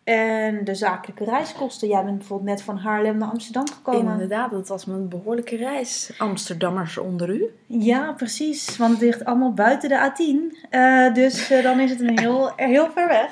En 0.04 0.64
de 0.64 0.74
zakelijke 0.74 1.24
reiskosten. 1.24 1.88
Jij 1.88 2.04
bent 2.04 2.18
bijvoorbeeld 2.18 2.48
net 2.50 2.62
van 2.62 2.78
Haarlem 2.78 3.18
naar 3.18 3.28
Amsterdam 3.28 3.68
gekomen. 3.68 4.12
Inderdaad, 4.12 4.50
dat 4.50 4.68
was 4.68 4.84
mijn 4.84 5.08
behoorlijke 5.08 5.56
reis. 5.56 6.14
Amsterdammers 6.18 6.98
onder 6.98 7.28
u. 7.28 7.50
Ja, 7.66 8.12
precies. 8.12 8.76
Want 8.76 8.92
het 8.92 9.00
ligt 9.00 9.24
allemaal 9.24 9.52
buiten 9.52 9.88
de 9.88 10.10
A10. 10.10 10.66
Uh, 10.70 11.14
dus 11.14 11.50
uh, 11.50 11.62
dan 11.62 11.80
is 11.80 11.90
het 11.90 12.00
een 12.00 12.18
heel, 12.18 12.52
heel 12.56 12.90
ver 12.90 13.08
weg. 13.08 13.30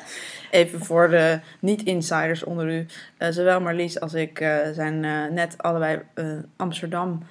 Even 0.51 0.85
voor 0.85 1.09
de 1.09 1.41
niet-insiders 1.61 2.45
onder 2.45 2.69
u. 2.69 2.87
Uh, 3.19 3.29
zowel 3.31 3.61
Marlies 3.61 4.01
als 4.01 4.15
ik 4.15 4.39
zijn 4.73 5.01
net 5.35 5.55
allebei 5.59 6.01
Amsterdam 6.57 7.23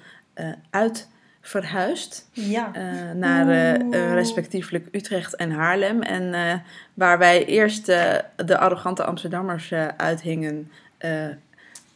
uit 0.70 1.08
verhuisd 1.42 2.28
ja. 2.32 2.70
uh, 2.76 3.12
naar 3.14 3.46
uh, 3.46 4.12
respectievelijk 4.14 4.88
Utrecht 4.90 5.36
en 5.36 5.50
Haarlem. 5.50 6.02
En 6.02 6.22
uh, 6.22 6.54
waar 6.94 7.18
wij 7.18 7.44
eerst 7.44 7.86
de 8.36 8.58
arrogante 8.58 9.04
Amsterdammers 9.04 9.72
uithingen, 9.96 10.70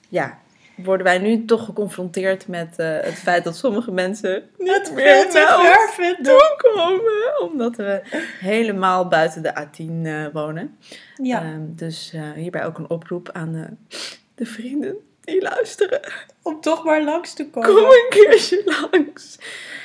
ja, 0.09 0.39
worden 0.77 1.07
wij 1.07 1.19
nu 1.19 1.45
toch 1.45 1.65
geconfronteerd 1.65 2.49
met 2.49 2.77
het 2.77 3.15
feit 3.15 3.45
dat 3.45 3.57
sommige 3.57 3.93
mensen 3.93 4.43
niet 4.59 4.93
meer 4.95 5.29
naar 5.33 5.59
ons 5.59 5.97
toekomen. 6.23 7.51
Omdat 7.51 7.77
we 7.77 8.01
helemaal 8.41 9.09
buiten 9.09 9.43
de 9.43 9.67
A10 9.67 10.33
wonen. 10.33 10.77
Ja. 11.23 11.59
dus 11.61 12.15
hierbij 12.35 12.67
ook 12.67 12.79
een 12.79 12.91
oproep 12.91 13.31
aan 13.33 13.53
de, 13.53 13.97
de 14.35 14.47
vrienden 14.47 14.97
die 15.27 15.43
luisteren. 15.43 16.01
Om 16.43 16.61
toch 16.61 16.85
maar 16.85 17.03
langs 17.03 17.35
te 17.35 17.51
komen. 17.51 17.75
Kom 17.75 17.85
een 17.85 18.07
keertje 18.09 18.63
langs. 18.91 19.39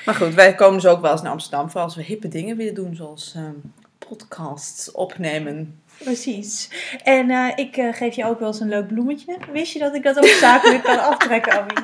Maar 0.06 0.16
goed, 0.16 0.34
wij 0.34 0.56
komen 0.56 0.82
dus 0.82 0.92
ook 0.92 1.02
wel 1.02 1.12
eens 1.12 1.22
naar 1.22 1.32
Amsterdam. 1.32 1.66
Vooral 1.66 1.84
als 1.84 1.96
we 1.96 2.04
hippe 2.04 2.28
dingen 2.28 2.58
willen 2.58 2.74
doen, 2.74 2.96
zoals 2.96 3.34
um, 3.38 3.74
podcasts 3.98 4.92
opnemen. 4.92 5.82
Precies. 5.98 6.70
En 7.04 7.30
uh, 7.30 7.52
ik 7.56 7.78
uh, 7.78 7.94
geef 7.94 8.16
je 8.16 8.26
ook 8.26 8.40
wel 8.40 8.48
eens 8.48 8.60
een 8.60 8.70
leuk 8.70 8.88
bloemetje. 8.88 9.38
Wist 9.54 9.74
je 9.74 9.80
dat 9.80 9.96
ik 9.96 10.04
dat 10.04 10.18
ook 10.18 10.26
zakelijk 10.26 10.84
kan 10.84 11.00
aftrekken, 11.00 11.60
Abby? 11.60 11.82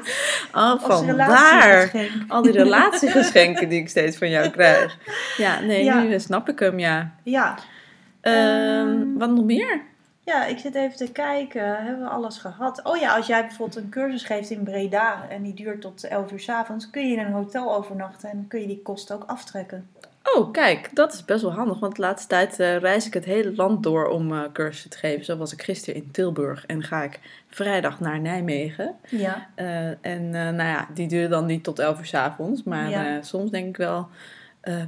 Oh, 0.53 0.81
vandaar. 0.81 1.91
Al 2.27 2.41
die 2.41 2.51
relatiegeschenken 2.51 3.69
die 3.69 3.79
ik 3.79 3.89
steeds 3.89 4.17
van 4.17 4.29
jou 4.29 4.49
krijg. 4.49 4.97
Ja, 5.37 5.59
nee, 5.59 5.83
ja. 5.83 6.01
nu 6.01 6.19
snap 6.19 6.49
ik 6.49 6.59
hem, 6.59 6.79
ja. 6.79 7.15
Ja. 7.23 7.57
Um, 8.21 9.17
wat 9.17 9.29
nog 9.29 9.45
meer? 9.45 9.81
Ja, 10.27 10.46
ik 10.46 10.57
zit 10.57 10.75
even 10.75 10.98
te 10.98 11.12
kijken. 11.12 11.84
Hebben 11.84 12.03
we 12.03 12.10
alles 12.10 12.38
gehad? 12.38 12.81
Oh 12.84 12.98
ja, 12.98 13.15
als 13.15 13.27
jij 13.27 13.41
bijvoorbeeld 13.41 13.84
een 13.84 13.89
cursus 13.89 14.24
geeft 14.24 14.50
in 14.50 14.63
Breda 14.63 15.25
en 15.29 15.41
die 15.43 15.53
duurt 15.53 15.81
tot 15.81 16.03
11 16.03 16.31
uur 16.31 16.39
s 16.39 16.50
avonds, 16.50 16.89
kun 16.89 17.07
je 17.10 17.17
in 17.17 17.25
een 17.25 17.31
hotel 17.31 17.75
overnachten 17.75 18.29
en 18.29 18.46
kun 18.48 18.62
je 18.62 18.67
die 18.67 18.81
kosten 18.81 19.15
ook 19.15 19.24
aftrekken. 19.27 19.89
Oh, 20.36 20.51
kijk, 20.51 20.89
dat 20.96 21.13
is 21.13 21.25
best 21.25 21.41
wel 21.41 21.51
handig. 21.51 21.79
Want 21.79 21.96
de 21.96 22.01
laatste 22.01 22.27
tijd 22.27 22.60
uh, 22.60 22.77
reis 22.77 23.05
ik 23.07 23.13
het 23.13 23.25
hele 23.25 23.55
land 23.55 23.84
door 23.84 24.07
om 24.07 24.31
uh, 24.31 24.41
cursussen 24.53 24.89
te 24.89 24.98
geven. 24.98 25.25
Zo 25.25 25.38
was 25.38 25.53
ik 25.53 25.62
gisteren 25.62 26.01
in 26.01 26.12
Tilburg 26.12 26.65
en 26.65 26.84
ga 26.84 27.03
ik 27.03 27.19
vrijdag 27.48 28.00
naar 28.00 28.19
Nijmegen. 28.19 28.96
Ja. 29.10 29.48
Uh, 29.55 30.05
en 30.05 30.29
nou 30.29 30.55
ja, 30.69 30.88
die 30.93 31.07
duurt 31.07 31.29
dan 31.29 31.46
niet 31.46 31.63
tot 31.63 31.79
11 31.79 32.00
uur 32.00 32.05
s 32.05 32.13
avonds. 32.13 32.63
Maar 32.63 32.89
Ja. 32.89 33.22
soms 33.22 33.51
denk 33.51 33.67
ik 33.67 33.77
wel, 33.77 34.07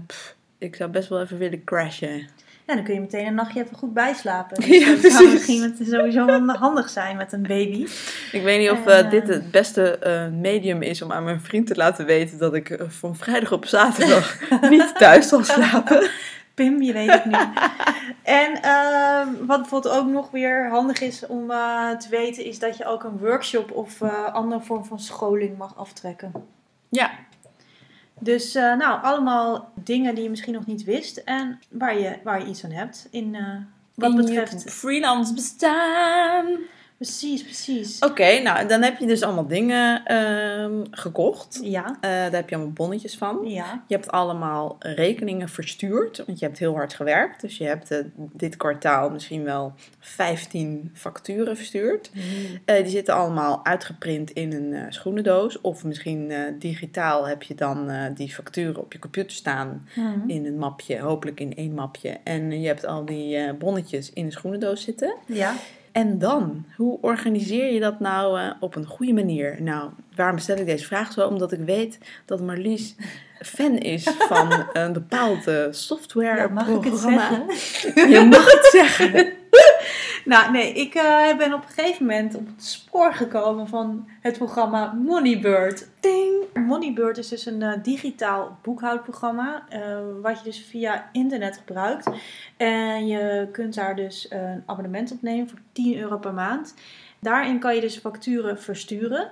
pff, 0.08 0.36
ik 0.58 0.75
zou 0.75 0.89
best 0.89 1.10
wel 1.10 1.22
even 1.22 1.38
willen 1.38 1.63
crashen. 1.63 2.27
Ja, 2.69 2.75
dan 2.75 2.83
kun 2.83 2.93
je 2.93 2.99
meteen 2.99 3.25
een 3.25 3.33
nachtje 3.33 3.63
even 3.63 3.77
goed 3.77 3.93
bijslapen. 3.93 4.63
Ja, 4.79 4.88
dat 4.88 4.99
precies. 4.99 5.17
zou 5.17 5.31
misschien 5.31 5.59
met, 5.59 5.88
sowieso 5.89 6.25
wel 6.25 6.47
handig 6.67 6.89
zijn 6.89 7.17
met 7.17 7.33
een 7.33 7.41
baby. 7.41 7.88
Ik 8.31 8.43
weet 8.43 8.59
niet 8.59 8.69
of 8.69 8.85
En, 8.85 9.05
uh, 9.05 9.11
dit 9.11 9.29
eh, 9.29 9.35
het 9.35 9.51
beste 9.51 9.99
uh, 10.03 10.39
medium 10.39 10.81
is 10.81 11.01
om 11.01 11.11
aan 11.11 11.23
mijn 11.23 11.41
vriend 11.41 11.67
te 11.67 11.75
laten 11.75 12.05
weten 12.05 12.38
dat 12.38 12.53
ik 12.53 12.69
uh, 12.69 12.81
van 12.88 13.15
vrijdag 13.15 13.51
op 13.51 13.65
zaterdag 13.65 14.39
niet 14.69 14.95
thuis 14.95 15.27
zal 15.27 15.43
slapen. 15.43 16.09
Pim, 16.53 16.81
je 16.81 16.93
weet 16.93 17.11
het 17.11 17.25
nu. 17.25 17.38
en 18.23 18.59
uh, 18.65 19.47
wat 19.47 19.59
bijvoorbeeld 19.59 19.95
ook 19.95 20.07
nog 20.07 20.31
weer 20.31 20.69
handig 20.69 21.01
is 21.01 21.25
om 21.27 21.47
te 21.99 22.07
weten, 22.09 22.45
is 22.45 22.59
dat 22.59 22.77
je 22.77 22.85
ook 22.85 23.03
een 23.03 23.17
workshop 23.17 23.71
of 23.71 24.01
andere 24.33 24.61
vorm 24.61 24.85
van 24.85 24.99
scholing 24.99 25.57
mag 25.57 25.77
aftrekken. 25.77 26.31
Ja. 26.89 27.09
Dus 28.19 28.55
uh, 28.55 28.75
nou, 28.77 29.03
allemaal 29.03 29.71
dingen 29.83 30.15
die 30.15 30.23
je 30.23 30.29
misschien 30.29 30.53
nog 30.53 30.65
niet 30.65 30.83
wist 30.83 31.17
en 31.17 31.59
waar 31.69 31.99
je, 31.99 32.15
waar 32.23 32.39
je 32.39 32.45
iets 32.47 32.63
aan 32.63 32.71
hebt. 32.71 33.07
In, 33.11 33.33
uh, 33.33 33.55
wat 33.93 34.09
In 34.09 34.15
betreft. 34.15 34.71
freelance 34.71 35.33
bestaan. 35.33 36.45
Precies, 37.00 37.44
precies. 37.44 38.00
Oké, 38.00 38.12
okay, 38.12 38.41
nou 38.41 38.68
dan 38.68 38.82
heb 38.82 38.98
je 38.98 39.08
dus 39.08 39.22
allemaal 39.22 39.48
dingen 39.48 40.15
um, 40.15 40.84
gekocht. 40.91 41.60
Ja. 41.63 41.88
Uh, 41.88 42.01
daar 42.01 42.32
heb 42.32 42.50
je 42.50 42.56
allemaal 42.56 42.74
bonnetjes 42.74 43.18
van. 43.18 43.39
Ja. 43.44 43.84
Je 43.88 43.96
hebt 43.96 44.12
allemaal 44.12 44.75
rekeningen 44.79 45.50
verstuurd, 45.50 46.24
want 46.25 46.39
je 46.39 46.46
hebt 46.46 46.60
heel 46.60 46.74
hard 46.74 46.94
gewerkt. 46.94 47.41
Dus 47.41 47.58
je 47.58 47.63
hebt 47.63 47.91
uh, 47.91 47.98
dit 48.15 48.58
kwartaal 48.58 49.10
misschien 49.10 49.44
wel 49.44 49.74
15 50.00 50.91
facturen 50.94 51.56
verstuurd. 51.56 52.12
Mm. 52.13 52.22
Uh, 52.65 52.75
die 52.75 52.91
zitten 52.91 53.13
allemaal 53.13 53.65
uitgeprint 53.65 54.32
in 54.32 54.53
een 54.53 54.94
schoenendoos. 54.94 55.62
Of 55.62 55.84
misschien 55.84 56.34
digitaal 56.60 57.27
heb 57.27 57.44
je 57.44 57.56
dan 57.56 57.91
die 58.13 58.34
facturen 58.34 58.82
op 58.82 58.94
je 58.94 59.00
computer 59.00 59.32
staan 59.36 59.88
Mm. 59.96 60.24
in 60.27 60.46
een 60.46 60.58
mapje, 60.58 61.00
hopelijk 61.00 61.39
in 61.39 61.56
één 61.56 61.74
mapje. 61.74 62.18
En 62.24 62.62
je 62.62 62.68
hebt 62.68 62.86
al 62.86 63.06
die 63.06 63.53
bonnetjes 63.53 64.13
in 64.13 64.25
een 64.25 64.32
schoenendoos 64.32 64.84
zitten. 64.84 65.15
Ja. 65.25 65.56
En 65.91 66.19
dan, 66.19 66.65
hoe 66.75 66.98
organiseer 67.01 67.74
je 67.74 67.79
dat 67.79 68.00
nou 68.00 68.39
uh, 68.39 68.51
op 68.60 68.75
een 68.75 68.86
goede 68.86 69.13
manier? 69.13 69.62
Nou, 69.62 69.89
waarom 70.15 70.38
stel 70.38 70.58
ik 70.58 70.65
deze 70.65 70.86
vraag 70.86 71.12
zo? 71.12 71.27
Omdat 71.27 71.51
ik 71.51 71.60
weet 71.60 71.98
dat 72.25 72.41
Marlies 72.41 72.96
fan 73.39 73.77
is 73.77 74.03
van 74.03 74.65
een 74.74 74.93
bepaalde 74.93 75.67
software 75.72 76.38
Ja, 76.38 76.48
mag 76.48 76.67
ik 76.67 76.84
het 76.84 77.00
zeggen? 77.00 77.46
Je 78.12 78.27
mag 78.29 78.51
het 78.51 78.69
zeggen. 78.72 79.34
Nou, 80.25 80.51
nee, 80.51 80.73
ik 80.73 80.95
uh, 80.95 81.38
ben 81.38 81.53
op 81.53 81.61
een 81.61 81.69
gegeven 81.69 82.05
moment 82.05 82.35
op 82.35 82.47
het 82.47 82.65
spoor 82.65 83.13
gekomen 83.13 83.67
van 83.67 84.07
het 84.21 84.38
programma 84.38 84.93
Moneybird. 84.93 85.88
Ding. 85.99 86.33
Moneybird 86.53 87.17
is 87.17 87.27
dus 87.27 87.45
een 87.45 87.61
uh, 87.61 87.73
digitaal 87.83 88.57
boekhoudprogramma, 88.61 89.63
uh, 89.73 89.97
wat 90.21 90.38
je 90.38 90.43
dus 90.43 90.65
via 90.69 91.09
internet 91.11 91.57
gebruikt. 91.57 92.09
En 92.57 93.07
je 93.07 93.47
kunt 93.51 93.75
daar 93.75 93.95
dus 93.95 94.27
een 94.29 94.63
abonnement 94.65 95.11
op 95.11 95.21
nemen 95.21 95.49
voor 95.49 95.59
10 95.71 95.97
euro 95.97 96.17
per 96.17 96.33
maand. 96.33 96.73
Daarin 97.19 97.59
kan 97.59 97.75
je 97.75 97.81
dus 97.81 97.97
facturen 97.97 98.61
versturen, 98.61 99.31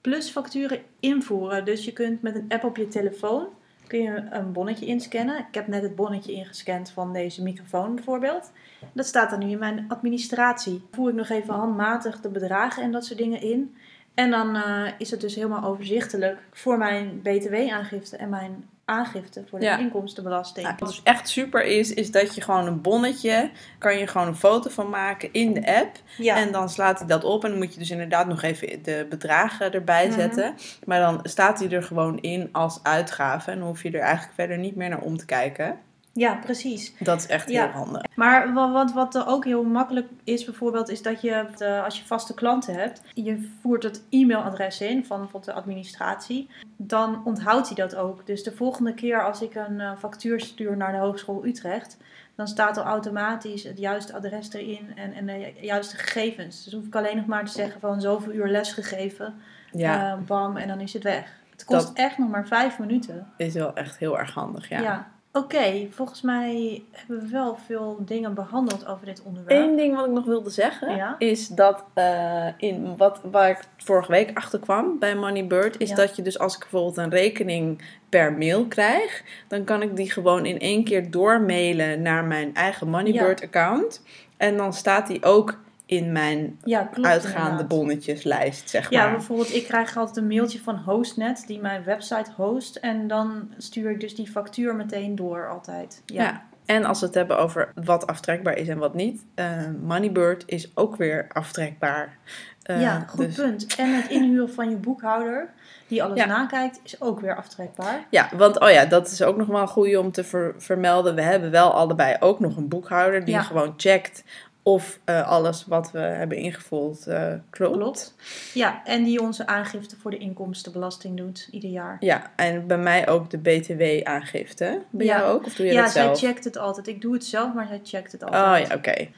plus 0.00 0.30
facturen 0.30 0.82
invoeren. 1.00 1.64
Dus 1.64 1.84
je 1.84 1.92
kunt 1.92 2.22
met 2.22 2.34
een 2.34 2.46
app 2.48 2.64
op 2.64 2.76
je 2.76 2.88
telefoon 2.88 3.46
kun 3.86 4.02
je 4.02 4.26
een 4.30 4.52
bonnetje 4.52 4.86
inscannen. 4.86 5.38
Ik 5.38 5.54
heb 5.54 5.66
net 5.66 5.82
het 5.82 5.96
bonnetje 5.96 6.32
ingescand 6.32 6.90
van 6.90 7.12
deze 7.12 7.42
microfoon 7.42 7.94
bijvoorbeeld. 7.94 8.52
Dat 8.92 9.06
staat 9.06 9.30
dan 9.30 9.38
nu 9.38 9.50
in 9.50 9.58
mijn 9.58 9.84
administratie. 9.88 10.82
Voer 10.90 11.08
ik 11.08 11.14
nog 11.14 11.28
even 11.28 11.54
handmatig 11.54 12.20
de 12.20 12.28
bedragen 12.28 12.82
en 12.82 12.92
dat 12.92 13.04
soort 13.04 13.18
dingen 13.18 13.40
in. 13.40 13.76
En 14.14 14.30
dan 14.30 14.56
uh, 14.56 14.88
is 14.98 15.10
het 15.10 15.20
dus 15.20 15.34
helemaal 15.34 15.64
overzichtelijk 15.64 16.38
voor 16.52 16.78
mijn 16.78 17.20
btw-aangifte 17.22 18.16
en 18.16 18.28
mijn 18.28 18.68
aangifte 18.90 19.44
voor 19.50 19.58
de 19.58 19.64
Ja. 19.64 19.78
inkomstenbelasting. 19.78 20.66
Wat 20.78 20.88
dus 20.88 21.00
echt 21.04 21.28
super 21.28 21.64
is, 21.64 21.94
is 21.94 22.10
dat 22.10 22.34
je 22.34 22.40
gewoon 22.40 22.66
een 22.66 22.80
bonnetje, 22.80 23.50
kan 23.78 23.98
je 23.98 24.06
gewoon 24.06 24.26
een 24.26 24.36
foto 24.36 24.70
van 24.70 24.88
maken 24.90 25.32
in 25.32 25.54
de 25.54 25.76
app. 25.78 25.96
ja, 26.16 26.36
En 26.36 26.52
dan 26.52 26.68
slaat 26.68 26.98
hij 26.98 27.08
dat 27.08 27.24
op 27.24 27.44
en 27.44 27.50
dan 27.50 27.58
moet 27.58 27.72
je 27.72 27.78
dus 27.78 27.90
inderdaad 27.90 28.26
nog 28.26 28.42
even 28.42 28.82
de 28.82 29.06
bedragen 29.10 29.72
erbij 29.72 30.06
Mhm. 30.06 30.14
zetten. 30.20 30.54
Maar 30.84 31.00
dan 31.00 31.20
staat 31.22 31.58
hij 31.58 31.70
er 31.70 31.82
gewoon 31.82 32.18
in 32.20 32.48
als 32.52 32.80
uitgave 32.82 33.50
en 33.50 33.58
dan 33.58 33.66
hoef 33.68 33.82
je 33.82 33.90
er 33.90 34.00
eigenlijk 34.00 34.34
verder 34.34 34.58
niet 34.58 34.76
meer 34.76 34.88
naar 34.88 35.00
om 35.00 35.16
te 35.16 35.24
kijken. 35.24 35.78
Ja, 36.16 36.34
precies. 36.34 36.92
Dat 36.98 37.18
is 37.20 37.26
echt 37.26 37.50
Ja. 37.50 37.62
heel 37.64 37.72
handig. 37.72 38.02
Maar 38.14 38.52
wa- 38.54 38.72
wat, 38.72 38.92
wat 38.92 39.14
er 39.14 39.26
ook 39.26 39.44
heel 39.44 39.62
makkelijk 39.64 40.08
is 40.24 40.44
bijvoorbeeld, 40.44 40.88
is 40.88 41.02
dat 41.02 41.20
je 41.20 41.30
eh, 41.58 41.84
als 41.84 41.98
je 41.98 42.04
vaste 42.04 42.34
klanten 42.34 42.74
hebt, 42.74 43.00
je 43.14 43.50
voert 43.62 43.82
het 43.82 44.02
e-mailadres 44.10 44.80
in 44.80 45.04
van 45.04 45.18
bijvoorbeeld 45.18 45.54
de 45.54 45.60
administratie, 45.60 46.50
dan 46.76 47.20
onthoudt 47.24 47.66
hij 47.66 47.76
dat 47.76 47.96
ook. 47.96 48.26
Dus 48.26 48.42
de 48.42 48.52
volgende 48.52 48.94
keer 48.94 49.24
als 49.24 49.42
ik 49.42 49.54
een 49.54 49.80
eh, 49.80 49.90
factuur 49.98 50.40
stuur 50.40 50.76
naar 50.76 50.92
de 50.92 50.98
Hogeschool 50.98 51.46
Utrecht, 51.46 51.96
dan 52.34 52.48
staat 52.48 52.76
er 52.76 52.82
automatisch 52.82 53.62
het 53.62 53.78
juiste 53.78 54.14
adres 54.14 54.52
erin 54.52 54.92
en, 54.96 55.12
en 55.12 55.26
de 55.26 55.52
juiste 55.60 55.96
gegevens. 55.96 56.64
Dus 56.64 56.72
hoef 56.72 56.84
ik 56.86 56.94
alleen 56.96 57.16
nog 57.16 57.26
maar 57.26 57.44
te 57.44 57.52
zeggen 57.52 57.80
van 57.80 58.00
zoveel 58.00 58.32
uur 58.32 58.48
les 58.48 58.72
gegeven, 58.72 59.34
Ja, 59.72 60.12
eh, 60.12 60.18
bam, 60.26 60.56
en 60.56 60.68
dan 60.68 60.80
is 60.80 60.92
het 60.92 61.02
weg. 61.02 61.32
Het 61.50 61.64
kost 61.64 61.86
Dat- 61.86 61.96
echt 61.96 62.18
nog 62.18 62.28
maar 62.30 62.46
vijf 62.46 62.78
minuten. 62.78 63.26
is 63.36 63.54
wel 63.54 63.74
echt 63.74 63.98
heel 63.98 64.18
erg 64.18 64.34
handig, 64.34 64.68
ja. 64.68 64.80
Ja. 64.80 65.14
Oké, 65.36 65.86
volgens 65.90 66.22
mij 66.22 66.82
hebben 66.90 67.20
we 67.20 67.28
wel 67.28 67.56
veel 67.66 67.96
dingen 68.00 68.34
behandeld 68.34 68.86
over 68.86 69.06
dit 69.06 69.22
onderwerp. 69.22 69.60
Eén 69.62 69.76
ding 69.76 69.96
wat 69.96 70.06
ik 70.06 70.12
nog 70.12 70.24
wilde 70.24 70.50
zeggen 70.50 70.96
Ja. 70.96 71.16
is 71.18 71.48
dat 71.48 71.84
eh, 71.94 72.46
in 72.56 72.96
wat, 72.96 73.20
waar 73.30 73.50
ik 73.50 73.60
vorige 73.76 74.10
week 74.10 74.30
achter 74.36 74.58
kwam 74.58 74.98
bij 74.98 75.16
Moneybird, 75.16 75.80
is 75.80 75.88
Ja. 75.88 75.94
dat 75.94 76.16
je 76.16 76.22
dus 76.22 76.38
als 76.38 76.54
ik 76.54 76.60
bijvoorbeeld 76.60 76.96
een 76.96 77.10
rekening 77.10 77.82
per 78.08 78.32
mail 78.32 78.66
krijg, 78.66 79.22
dan 79.48 79.64
kan 79.64 79.82
ik 79.82 79.96
die 79.96 80.10
gewoon 80.10 80.46
in 80.46 80.58
één 80.60 80.84
keer 80.84 81.10
doormailen 81.10 82.02
naar 82.02 82.24
mijn 82.24 82.54
eigen 82.54 82.88
Moneybird 82.88 83.42
account. 83.42 84.02
En 84.36 84.56
dan 84.56 84.72
staat 84.72 85.06
die 85.06 85.24
ook 85.24 85.58
in 85.86 86.12
mijn 86.12 86.58
Ja, 86.64 86.82
klopt. 86.82 87.08
uitgaande 87.08 87.40
inderdaad. 87.50 87.68
bonnetjeslijst, 87.68 88.70
zeg 88.70 88.90
Ja, 88.90 89.02
maar. 89.04 89.12
bijvoorbeeld, 89.12 89.54
ik 89.54 89.64
krijg 89.64 89.96
altijd 89.96 90.16
een 90.16 90.26
mailtje 90.26 90.60
van 90.60 90.76
Hostnet, 90.76 91.44
die 91.46 91.60
mijn 91.60 91.84
website 91.84 92.30
host. 92.36 92.76
En 92.76 93.08
dan 93.08 93.52
stuur 93.58 93.90
ik 93.90 94.00
dus 94.00 94.14
die 94.14 94.28
factuur 94.30 94.74
meteen 94.76 95.16
door, 95.16 95.48
altijd. 95.50 96.02
Ja, 96.06 96.22
Ja. 96.22 96.42
En 96.66 96.84
als 96.84 97.00
we 97.00 97.06
het 97.06 97.14
hebben 97.14 97.38
over 97.38 97.72
wat 97.84 98.06
aftrekbaar 98.06 98.56
is 98.56 98.68
en 98.68 98.78
wat 98.78 98.94
niet, 98.94 99.24
eh, 99.34 99.46
Moneybird 99.82 100.42
is 100.46 100.70
ook 100.74 100.96
weer 100.96 101.26
aftrekbaar. 101.32 102.16
Eh, 102.62 102.80
Ja, 102.80 103.04
goed 103.08 103.24
dus- 103.26 103.34
punt. 103.34 103.74
En 103.76 103.94
het 103.96 104.10
inhuren 104.10 104.50
van 104.52 104.70
je 104.70 104.76
boekhouder, 104.76 105.48
die 105.86 106.02
alles 106.02 106.18
Ja. 106.18 106.26
nakijkt, 106.26 106.80
is 106.84 107.00
ook 107.00 107.20
weer 107.20 107.36
aftrekbaar. 107.36 108.04
Ja, 108.10 108.28
want 108.36 108.60
oh 108.60 108.70
ja, 108.70 108.84
dat 108.84 109.10
is 109.10 109.22
ook 109.22 109.36
nog 109.36 109.46
wel 109.46 109.60
een 109.60 109.68
goede 109.68 110.00
om 110.00 110.12
te 110.12 110.24
ver- 110.24 110.54
vermelden. 110.58 111.14
We 111.14 111.22
hebben 111.22 111.50
wel 111.50 111.72
allebei 111.72 112.16
ook 112.20 112.40
nog 112.40 112.56
een 112.56 112.68
boekhouder 112.68 113.24
die 113.24 113.34
Ja. 113.34 113.42
gewoon 113.42 113.74
checkt 113.76 114.24
of 114.66 115.00
eh, 115.04 115.28
alles 115.28 115.66
wat 115.66 115.90
we 115.90 115.98
hebben 115.98 116.36
ingevuld 116.38 117.06
eh, 117.06 117.32
klopt. 117.50 117.76
Klopt. 117.76 118.14
Ja, 118.54 118.84
en 118.84 119.04
die 119.04 119.20
onze 119.20 119.46
aangifte 119.46 119.96
voor 119.96 120.10
de 120.10 120.18
inkomstenbelasting 120.18 121.16
doet, 121.16 121.48
ieder 121.50 121.70
jaar. 121.70 121.96
Ja, 122.00 122.30
en 122.36 122.66
bij 122.66 122.78
mij 122.78 123.08
ook 123.08 123.30
de 123.30 123.38
BTW-aangifte. 123.38 124.82
Bij 124.90 125.06
Ja. 125.06 125.18
jou 125.18 125.32
ook? 125.34 125.46
Of 125.46 125.54
doe 125.54 125.66
je 125.66 125.72
Ja, 125.72 125.82
dat 125.82 125.90
zij 125.90 126.02
zelf? 126.02 126.18
checkt 126.18 126.44
het 126.44 126.58
altijd. 126.58 126.86
Ik 126.86 127.00
doe 127.00 127.12
het 127.12 127.24
zelf, 127.24 127.54
maar 127.54 127.66
zij 127.66 127.80
checkt 127.82 128.12
het 128.12 128.24
altijd. 128.24 128.62
Oh 128.64 128.68
ja, 128.68 128.74
oké. 128.74 129.08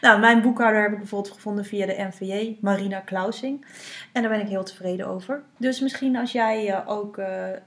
Nou, 0.00 0.20
mijn 0.20 0.42
boekhouder 0.42 0.82
heb 0.82 0.92
ik 0.92 0.98
bijvoorbeeld 0.98 1.34
gevonden 1.34 1.64
via 1.64 1.86
de 1.86 2.08
NVJ, 2.10 2.56
Marina 2.60 2.98
Klausing. 3.00 3.66
En 4.12 4.22
daar 4.22 4.30
ben 4.30 4.40
ik 4.40 4.48
heel 4.48 4.64
tevreden 4.64 5.06
over. 5.06 5.42
Dus 5.56 5.80
misschien 5.80 6.16
als 6.16 6.32
jij 6.32 6.68
eh, 6.68 6.78
ook 6.88 7.20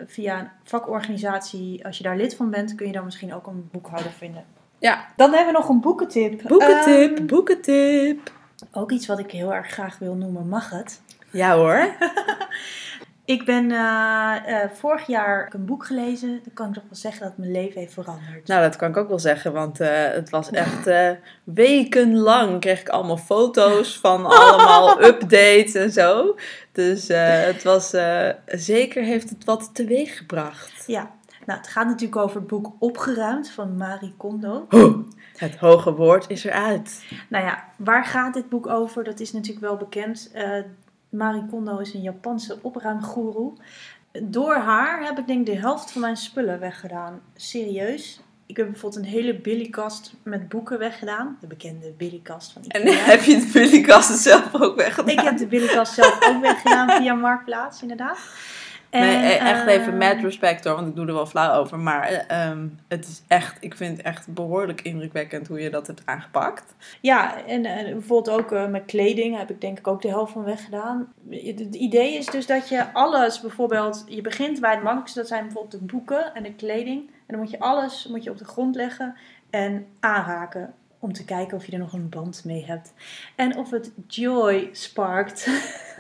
via 0.05 0.39
een 0.39 0.49
vakorganisatie, 0.63 1.85
als 1.85 1.97
je 1.97 2.03
daar 2.03 2.17
lid 2.17 2.35
van 2.35 2.49
bent, 2.49 2.75
kun 2.75 2.87
je 2.87 2.93
dan 2.93 3.05
misschien 3.05 3.33
ook 3.33 3.47
een 3.47 3.69
boekhouder 3.71 4.11
vinden. 4.11 4.43
Ja, 4.83 5.05
Dan 5.15 5.33
hebben 5.33 5.53
we 5.53 5.59
nog 5.59 5.69
een 5.69 5.79
boekentip. 5.81 6.41
boekentip, 6.47 7.17
Ehm, 7.17 7.25
boekentip. 7.25 8.31
ook 8.71 8.91
iets 8.91 9.07
wat 9.07 9.19
ik 9.19 9.31
heel 9.31 9.53
erg 9.53 9.67
graag 9.71 9.97
wil 9.99 10.13
noemen, 10.13 10.47
mag 10.47 10.69
het? 10.69 11.01
Ja 11.31 11.55
hoor. 11.55 11.87
Ik 13.25 13.45
ben 13.45 13.71
eh, 13.71 14.35
eh, 14.45 14.69
vorig 14.73 15.07
jaar 15.07 15.51
een 15.55 15.65
boek 15.65 15.85
gelezen. 15.85 16.29
Dan 16.29 16.53
kan 16.53 16.67
ik 16.67 16.73
toch 16.73 16.83
wel 16.83 16.95
zeggen 16.99 17.21
dat 17.25 17.37
mijn 17.37 17.51
leven 17.51 17.79
heeft 17.81 17.93
veranderd. 17.93 18.47
Nou, 18.47 18.61
dat 18.61 18.75
kan 18.75 18.89
ik 18.89 18.97
ook 18.97 19.07
wel 19.07 19.19
zeggen, 19.19 19.53
want 19.53 19.79
eh, 19.79 19.89
het 20.11 20.29
was 20.29 20.49
echt 20.49 20.89
wekenlang 21.43 22.59
kreeg 22.59 22.79
ik 22.81 22.89
allemaal 22.89 23.17
foto's 23.17 23.97
van 24.03 24.25
allemaal 24.25 25.03
updates 25.03 25.73
en 25.73 25.91
zo. 25.91 26.35
Dus 26.71 27.07
het 27.07 27.63
was 27.63 27.93
zeker 28.45 29.03
heeft 29.03 29.29
het 29.29 29.43
wat 29.45 29.69
teweeg 29.73 30.17
gebracht. 30.17 30.83
Ja, 30.87 31.11
nou, 31.45 31.59
het 31.59 31.67
gaat 31.67 31.85
natuurlijk 31.87 32.21
over 32.21 32.37
het 32.37 32.47
boek 32.47 32.71
Opgeruimd 32.79 33.49
van 33.49 33.77
Marie 33.77 34.13
Kondo. 34.17 34.67
Het 35.33 35.55
hoge 35.55 35.93
woord 35.93 36.29
is 36.29 36.43
eruit. 36.43 37.05
Nou 37.29 37.45
ja, 37.45 37.63
waar 37.75 38.05
gaat 38.05 38.33
dit 38.33 38.49
boek 38.49 38.67
over? 38.67 39.03
Dat 39.03 39.19
is 39.19 39.33
natuurlijk 39.33 39.65
wel 39.65 39.77
bekend. 39.77 40.29
Eh, 40.33 40.51
Marie 41.09 41.45
Kondo 41.45 41.77
is 41.77 41.93
een 41.93 42.01
Japanse 42.01 42.57
opruimgoeroe. 42.61 43.53
Door 44.23 44.55
haar 44.55 45.03
heb 45.05 45.17
ik 45.19 45.27
denk 45.27 45.47
ik 45.47 45.53
de 45.53 45.59
helft 45.61 45.91
van 45.91 46.01
mijn 46.01 46.17
spullen 46.17 46.59
weggedaan. 46.59 47.21
Serieus. 47.35 48.21
Ik 48.45 48.57
heb 48.57 48.69
bijvoorbeeld 48.69 49.03
een 49.03 49.09
hele 49.09 49.35
billykast 49.39 50.13
met 50.23 50.49
boeken 50.49 50.79
weggedaan. 50.79 51.37
De 51.41 51.47
bekende 51.47 51.91
billykast 51.97 52.51
van 52.51 52.61
En 52.67 52.81
Ikea. 52.87 53.03
heb 53.03 53.21
je 53.23 53.37
de 53.39 53.49
billykasten 53.53 54.15
zelf 54.15 54.49
ook 54.61 54.75
weggedaan? 54.75 55.09
Ik 55.09 55.19
heb 55.19 55.37
de 55.37 55.47
billykast 55.47 55.93
zelf 55.93 56.27
ook 56.29 56.41
weggedaan 56.41 56.89
via 56.89 57.13
Marktplaats, 57.13 57.81
inderdaad. 57.81 58.17
Nee, 58.99 59.15
e- 59.15 59.37
echt 59.37 59.65
even 59.65 59.91
eh, 59.91 59.97
met 59.97 60.21
respect 60.21 60.63
hoor, 60.63 60.75
want 60.75 60.87
ik 60.87 60.95
doe 60.95 61.07
er 61.07 61.13
wel 61.13 61.25
flauw 61.25 61.59
over. 61.59 61.79
Maar 61.79 62.03
eh, 62.03 62.47
ehm, 62.47 62.67
het 62.87 63.07
is 63.07 63.23
echt, 63.27 63.57
ik 63.59 63.75
vind 63.75 63.97
het 63.97 64.05
echt 64.05 64.33
behoorlijk 64.33 64.81
indrukwekkend 64.81 65.47
hoe 65.47 65.59
je 65.59 65.69
dat 65.69 65.87
hebt 65.87 66.01
aangepakt. 66.05 66.75
Ja, 67.01 67.45
en, 67.45 67.65
en 67.65 67.91
bijvoorbeeld 67.91 68.39
ook 68.39 68.51
eh, 68.51 68.67
met 68.67 68.85
kleding 68.85 69.37
heb 69.37 69.49
ik 69.49 69.61
denk 69.61 69.77
ik 69.77 69.87
ook 69.87 70.01
de 70.01 70.07
helft 70.07 70.33
van 70.33 70.43
weggedaan. 70.43 71.13
Het 71.29 71.75
idee 71.75 72.17
is 72.17 72.25
dus 72.25 72.45
dat 72.45 72.69
je 72.69 72.93
alles 72.93 73.41
bijvoorbeeld, 73.41 74.03
je 74.07 74.21
begint 74.21 74.59
bij 74.59 74.71
het 74.71 74.81
makkelijkste, 74.81 75.19
dat 75.19 75.27
zijn 75.27 75.43
bijvoorbeeld 75.43 75.79
de 75.79 75.95
boeken 75.95 76.33
en 76.33 76.43
de 76.43 76.53
kleding. 76.53 77.09
En 77.09 77.25
dan 77.27 77.39
moet 77.39 77.51
je 77.51 77.59
alles 77.59 78.07
moet 78.07 78.23
je 78.23 78.29
op 78.29 78.37
de 78.37 78.45
grond 78.45 78.75
leggen 78.75 79.15
en 79.49 79.85
aanraken 79.99 80.73
om 81.03 81.13
te 81.13 81.25
kijken 81.25 81.57
of 81.57 81.65
je 81.65 81.71
er 81.71 81.79
nog 81.79 81.93
een 81.93 82.09
band 82.09 82.45
mee 82.45 82.65
hebt. 82.65 82.93
En 83.35 83.57
of 83.57 83.69
het 83.69 83.91
joy 84.07 84.69
sparkt. 84.71 85.45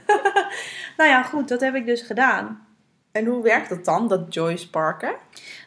nou 0.97 1.09
ja, 1.09 1.23
goed, 1.23 1.47
dat 1.47 1.61
heb 1.61 1.75
ik 1.75 1.85
dus 1.85 2.01
gedaan. 2.01 2.67
En 3.13 3.25
hoe 3.25 3.43
werkt 3.43 3.69
dat 3.69 3.85
dan, 3.85 4.07
dat 4.07 4.33
Joy 4.33 4.57
Sparken? 4.57 5.13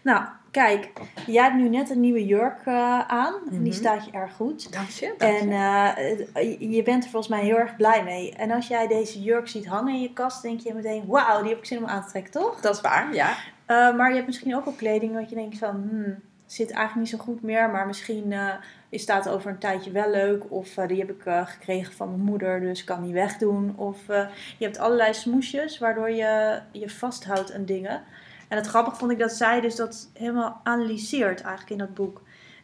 Nou, 0.03 0.25
kijk, 0.51 0.91
jij 1.27 1.43
hebt 1.43 1.57
nu 1.57 1.69
net 1.69 1.91
een 1.91 2.01
nieuwe 2.01 2.27
jurk 2.27 2.59
eh, 2.65 2.99
aan. 3.09 3.35
En 3.51 3.63
die 3.63 3.73
Mhm. 3.73 3.73
staat 3.73 4.05
je 4.05 4.11
erg 4.11 4.33
goed. 4.35 4.73
Dank 4.73 4.89
je. 4.89 5.15
En 5.19 5.51
eh, 5.53 6.19
je- 6.61 6.71
je 6.71 6.83
bent 6.83 7.05
er 7.05 7.11
volgens 7.11 7.33
mij 7.33 7.45
heel 7.45 7.57
erg 7.59 7.77
blij 7.77 8.05
mee. 8.05 8.33
En 8.35 8.51
als 8.51 8.69
jij 8.69 8.87
deze 8.87 9.23
jurk 9.23 9.49
ziet 9.49 9.67
hangen 9.67 9.95
in 9.95 10.01
je 10.01 10.13
kast, 10.13 10.43
denk 10.43 10.61
je 10.61 10.75
meteen: 10.75 11.05
wauw, 11.07 11.41
die 11.41 11.49
heb 11.51 11.59
ik 11.59 11.65
zin 11.67 11.79
om 11.79 11.87
aan 11.87 12.03
te 12.05 12.09
trekken, 12.09 12.33
toch? 12.33 12.61
dat 12.61 12.75
is 12.75 12.81
waar, 12.81 13.15
ja. 13.15 13.29
Eh, 13.67 13.97
maar 13.97 14.09
je 14.09 14.15
hebt 14.15 14.27
misschien 14.27 14.57
ook 14.57 14.65
wel 14.65 14.75
kleding 14.75 15.15
wat 15.15 15.29
je 15.29 15.35
denkt 15.35 15.59
van, 15.59 15.87
hmm, 15.91 16.23
zit 16.47 16.71
eigenlijk 16.71 17.11
niet 17.11 17.21
zo 17.21 17.25
goed 17.25 17.43
meer. 17.43 17.71
Maar 17.71 17.87
misschien 17.87 18.33
eh 18.33 18.55
is 18.89 19.03
staat 19.03 19.29
over 19.29 19.51
een 19.51 19.59
tijdje 19.59 19.91
wel 19.91 20.11
leuk. 20.11 20.51
Of 20.51 20.77
eh, 20.77 20.89
die 20.89 20.99
heb 20.99 21.11
ik 21.11 21.25
eh, 21.27 21.47
gekregen 21.47 21.93
van 21.93 22.09
mijn 22.09 22.21
moeder, 22.21 22.61
dus 22.61 22.85
kan 22.85 23.03
die 23.03 23.13
wegdoen. 23.13 23.75
Of 23.77 24.07
je 24.07 24.65
hebt 24.65 24.79
allerlei 24.79 25.15
smoesjes 25.15 25.79
waardoor 25.79 26.11
je 26.11 26.61
je 26.73 26.91
vasthoudt 26.91 27.53
aan 27.53 27.65
dingen. 27.65 28.03
En 28.49 28.57
het 28.57 28.67
grappig 28.67 28.97
vond 28.97 29.13
ik 29.13 29.19
dat 29.19 29.33
zij 29.33 29.61
dus 29.61 29.77
dat 29.77 30.11
helemaal 30.13 30.61
analyseert 30.63 31.41
eigenlijk 31.41 31.71
in 31.71 31.79
dat 31.79 31.95
boek. 31.95 32.23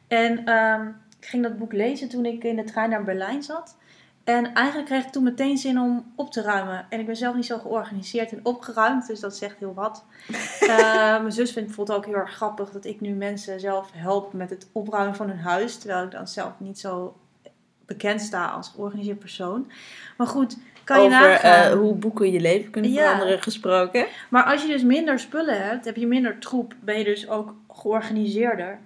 En 0.09 0.45
ehm, 0.45 0.89
ik 1.21 1.27
ging 1.27 1.43
dat 1.43 1.59
boek 1.59 1.73
lezen 1.73 2.09
toen 2.09 2.27
ik 2.27 2.45
in 2.45 2.57
de 2.57 2.65
trein 2.65 2.91
naar 2.91 3.05
Berlijn 3.05 3.43
zat. 3.43 3.77
En 4.25 4.55
eigenlijk 4.55 4.89
kreeg 4.89 5.05
ik 5.05 5.13
toen 5.13 5.23
meteen 5.23 5.59
zin 5.59 5.79
om 5.81 6.13
op 6.17 6.31
te 6.33 6.43
ruimen. 6.43 6.87
En 6.89 7.01
ik 7.01 7.07
ben 7.07 7.17
zelf 7.17 7.35
niet 7.35 7.47
zo 7.47 7.59
georganiseerd 7.59 8.33
en 8.33 8.41
opgeruimd, 8.43 9.07
dus 9.07 9.21
dat 9.21 9.37
zegt 9.37 9.59
heel 9.59 9.75
wat. 9.75 10.05
Eh, 10.61 10.69
mijn 11.21 11.33
zus 11.33 11.53
vindt 11.53 11.67
bijvoorbeeld 11.69 11.99
ook 11.99 12.07
heel 12.07 12.15
erg 12.15 12.35
grappig 12.35 12.71
dat 12.71 12.85
ik 12.85 13.01
nu 13.01 13.11
mensen 13.13 13.61
zelf 13.61 13.91
help 13.95 14.33
met 14.33 14.51
het 14.51 14.67
opruimen 14.73 15.15
van 15.17 15.29
hun 15.29 15.39
huis. 15.39 15.77
Terwijl 15.79 16.05
ik 16.05 16.11
dan 16.11 16.29
zelf 16.29 16.53
niet 16.59 16.79
zo 16.79 17.17
bekend 17.87 18.21
sta 18.21 18.47
als 18.47 18.69
georganiseerd 18.75 19.19
persoon. 19.19 19.71
Maar 20.17 20.27
goed, 20.27 20.57
kan 20.85 21.01
je 21.01 21.07
Over 21.07 21.21
nagaan. 21.21 21.71
eh, 21.71 21.79
hoe 21.79 21.95
boeken 21.95 22.33
je 22.33 22.41
leven 22.41 22.71
kunnen 22.71 22.93
Ja. 22.93 23.03
veranderen 23.03 23.43
gesproken. 23.43 24.07
Maar 24.31 24.45
als 24.45 24.63
je 24.63 24.69
dus 24.69 24.83
minder 24.83 25.19
spullen 25.19 25.67
hebt, 25.67 25.85
heb 25.85 25.97
je 25.97 26.07
minder 26.07 26.39
troep, 26.39 26.75
ben 26.81 26.99
je 26.99 27.05
dus 27.05 27.29
ook 27.29 27.55
georganiseerder. 27.71 28.79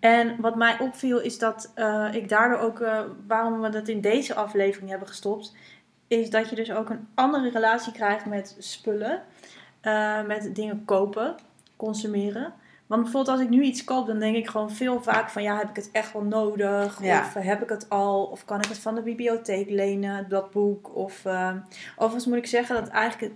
En 0.00 0.40
wat 0.40 0.56
mij 0.56 0.78
opviel 0.78 1.20
is 1.20 1.38
dat 1.38 1.72
eh, 1.74 2.08
ik 2.12 2.28
daardoor 2.28 2.58
ook, 2.58 2.80
eh, 2.80 3.00
waarom 3.26 3.60
we 3.60 3.68
dat 3.68 3.88
in 3.88 4.00
deze 4.00 4.34
aflevering 4.34 4.90
hebben 4.90 5.08
gestopt, 5.08 5.54
is 6.08 6.30
dat 6.30 6.48
je 6.48 6.56
dus 6.56 6.72
ook 6.72 6.90
een 6.90 7.08
andere 7.14 7.50
relatie 7.50 7.92
krijgt 7.92 8.26
met 8.26 8.56
spullen, 8.58 9.22
eh, 9.80 10.22
met 10.22 10.54
dingen 10.54 10.84
kopen, 10.84 11.34
consumeren. 11.76 12.52
Want 12.86 13.02
bijvoorbeeld 13.02 13.36
als 13.36 13.46
ik 13.46 13.50
nu 13.52 13.62
iets 13.62 13.84
koop, 13.84 14.06
dan 14.06 14.18
denk 14.18 14.36
ik 14.36 14.48
gewoon 14.48 14.70
veel 14.70 15.02
vaak 15.02 15.30
van 15.30 15.42
ja, 15.42 15.56
heb 15.56 15.68
ik 15.68 15.76
het 15.76 15.90
echt 15.92 16.12
wel 16.12 16.22
nodig? 16.22 17.02
Ja. 17.02 17.20
Of 17.20 17.34
heb 17.34 17.62
ik 17.62 17.68
het 17.68 17.88
al? 17.88 18.24
Of 18.24 18.44
kan 18.44 18.58
ik 18.58 18.68
het 18.68 18.78
van 18.78 18.94
de 18.94 19.02
bibliotheek 19.02 19.70
lenen, 19.70 20.28
dat 20.28 20.50
boek? 20.50 20.96
Of 20.96 21.22
overigens 21.96 22.26
moet 22.26 22.36
ik 22.36 22.46
zeggen 22.46 22.74
dat 22.74 22.88
eigenlijk 22.88 23.34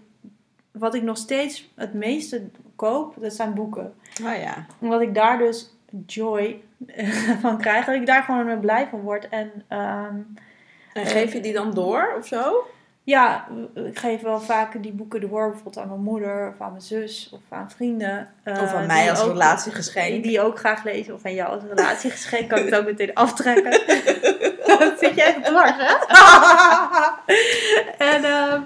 wat 0.71 0.95
ik 0.95 1.03
nog 1.03 1.17
steeds 1.17 1.73
het 1.75 1.95
meeste 1.95 2.51
koop, 2.77 3.15
dat 3.21 3.33
zijn 3.33 3.55
boeken. 3.55 3.95
Oh 4.25 4.37
ja. 4.37 4.67
Omdat 4.79 5.01
ik 5.01 5.15
daar 5.15 5.39
dus 5.39 5.71
joy 6.07 6.61
van 7.41 7.59
krijg. 7.59 7.85
Dat 7.87 7.95
ik 7.95 8.07
daar 8.07 8.23
gewoon 8.23 8.61
blij 8.61 8.87
van 8.91 9.01
word. 9.01 9.29
En 9.29 9.51
ehm, 9.69 10.17
En 10.93 11.07
geef 11.07 11.33
je 11.33 11.41
die 11.41 11.53
dan 11.53 11.75
door 11.75 12.15
of 12.19 12.27
zo? 12.27 12.67
ja, 13.05 13.47
ik 13.75 13.99
geef 13.99 14.21
wel 14.21 14.41
vaak 14.41 14.83
die 14.83 14.93
boeken 14.93 15.21
door, 15.21 15.45
bijvoorbeeld 15.49 15.79
aan 15.79 15.89
mijn 15.89 16.01
moeder 16.03 16.49
of 16.49 16.61
aan 16.61 16.71
mijn 16.71 16.83
zus 16.83 17.31
of 17.33 17.41
aan 17.49 17.71
vrienden. 17.71 18.33
Of 18.45 18.59
aan 18.59 18.81
eh, 18.83 18.87
mij 18.87 19.11
als 19.11 19.21
ook- 19.23 19.29
relatiegeschenk. 19.31 20.23
Die 20.23 20.41
ook 20.41 20.59
graag 20.59 20.85
lezen, 20.85 21.15
of 21.15 21.25
aan 21.25 21.35
jou 21.35 21.51
als 21.51 21.63
relatiegeschenk, 21.75 22.49
kan 22.49 22.59
ik 22.59 22.65
het 22.65 22.75
ook 22.75 22.85
meteen 22.85 23.15
aftrekken. 23.25 23.71
Dat 24.67 24.99
zit 25.01 25.15
jij 25.15 25.29
even 25.29 25.43
dwars, 25.43 25.73
hè? 25.77 25.95
en, 28.13 28.25
ehm, 28.25 28.61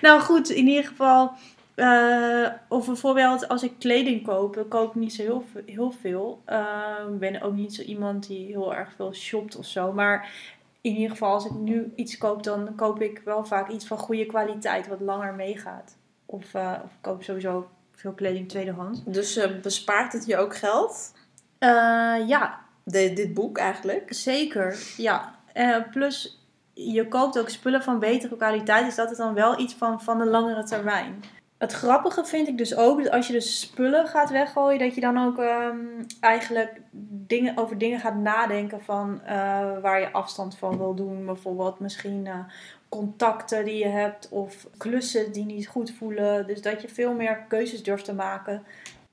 nou 0.00 0.20
goed, 0.20 0.50
in 0.50 0.66
ieder 0.66 0.84
geval, 0.84 1.32
eh, 1.76 2.46
of 2.68 2.86
bijvoorbeeld 2.86 3.48
als 3.48 3.62
ik 3.62 3.72
kleding 3.78 4.24
koop, 4.26 4.54
dan 4.54 4.68
koop 4.68 4.88
ik 4.88 4.94
niet 4.94 5.14
zo 5.14 5.22
heel, 5.22 5.44
ve- 5.52 5.62
heel 5.66 5.90
veel. 5.90 6.42
Ehm, 6.44 7.12
Ik 7.12 7.18
ben 7.18 7.42
ook 7.42 7.54
niet 7.54 7.74
zo 7.74 7.82
iemand 7.82 8.26
die 8.26 8.46
heel 8.46 8.74
erg 8.74 8.92
veel 8.96 9.12
shopt 9.14 9.56
of 9.56 9.64
zo, 9.66 9.92
maar 9.92 10.30
in 10.80 10.94
ieder 10.94 11.10
geval, 11.10 11.32
als 11.32 11.44
ik 11.44 11.52
nu 11.52 11.92
iets 11.94 12.18
koop, 12.18 12.42
dan 12.42 12.74
koop 12.76 13.00
ik 13.02 13.20
wel 13.24 13.44
vaak 13.44 13.68
iets 13.68 13.86
van 13.86 13.98
goede 13.98 14.26
kwaliteit, 14.26 14.88
wat 14.88 15.00
langer 15.00 15.34
meegaat. 15.34 15.96
Of, 16.26 16.54
eh, 16.54 16.72
of 16.84 16.90
ik 16.90 16.96
koop 17.00 17.22
sowieso 17.22 17.68
veel 17.92 18.12
kleding 18.12 18.48
tweedehands. 18.48 19.00
Dus 19.04 19.36
eh, 19.36 19.50
bespaart 19.62 20.12
het 20.12 20.26
je 20.26 20.36
ook 20.36 20.56
geld? 20.56 21.12
Eh, 21.58 21.68
ja, 22.28 22.58
De, 22.84 23.12
dit 23.12 23.34
boek 23.34 23.58
eigenlijk? 23.58 24.06
zeker. 24.14 24.78
Ja. 24.96 25.34
Eh, 25.52 25.76
plus, 25.90 26.40
je 26.74 27.08
koopt 27.08 27.38
ook 27.38 27.48
spullen 27.48 27.82
van 27.82 27.98
betere 27.98 28.36
kwaliteit, 28.36 28.84
dus 28.84 28.94
dat 28.94 29.10
is 29.10 29.16
dan 29.16 29.34
wel 29.34 29.58
iets 29.60 29.74
van, 29.74 30.00
van 30.02 30.18
de 30.18 30.26
langere 30.26 30.64
termijn. 30.64 31.22
Het 31.66 31.74
grappige 31.74 32.24
vind 32.24 32.48
ik 32.48 32.58
dus 32.58 32.76
ook, 32.76 33.02
dat 33.02 33.12
als 33.12 33.26
je 33.26 33.32
dus 33.32 33.60
spullen 33.60 34.06
gaat 34.06 34.30
weggooien, 34.30 34.78
dat 34.78 34.94
je 34.94 35.00
dan 35.00 35.18
ook 35.26 35.38
ehm, 35.38 35.76
eigenlijk 36.20 36.80
dingen, 37.26 37.56
over 37.56 37.78
dingen 37.78 38.00
gaat 38.00 38.14
nadenken 38.16 38.80
van 38.82 39.20
eh, 39.24 39.34
waar 39.82 40.00
je 40.00 40.12
afstand 40.12 40.56
van 40.58 40.78
wil 40.78 40.94
doen. 40.94 41.26
Bijvoorbeeld 41.26 41.78
misschien 41.80 42.26
eh, 42.26 42.38
contacten 42.88 43.64
die 43.64 43.78
je 43.78 43.88
hebt 43.88 44.28
of 44.28 44.66
klussen 44.76 45.32
die 45.32 45.44
niet 45.44 45.68
goed 45.68 45.90
voelen. 45.90 46.46
Dus 46.46 46.62
dat 46.62 46.82
je 46.82 46.88
veel 46.88 47.14
meer 47.14 47.44
keuzes 47.48 47.82
durft 47.82 48.04
te 48.04 48.14
maken. 48.14 48.62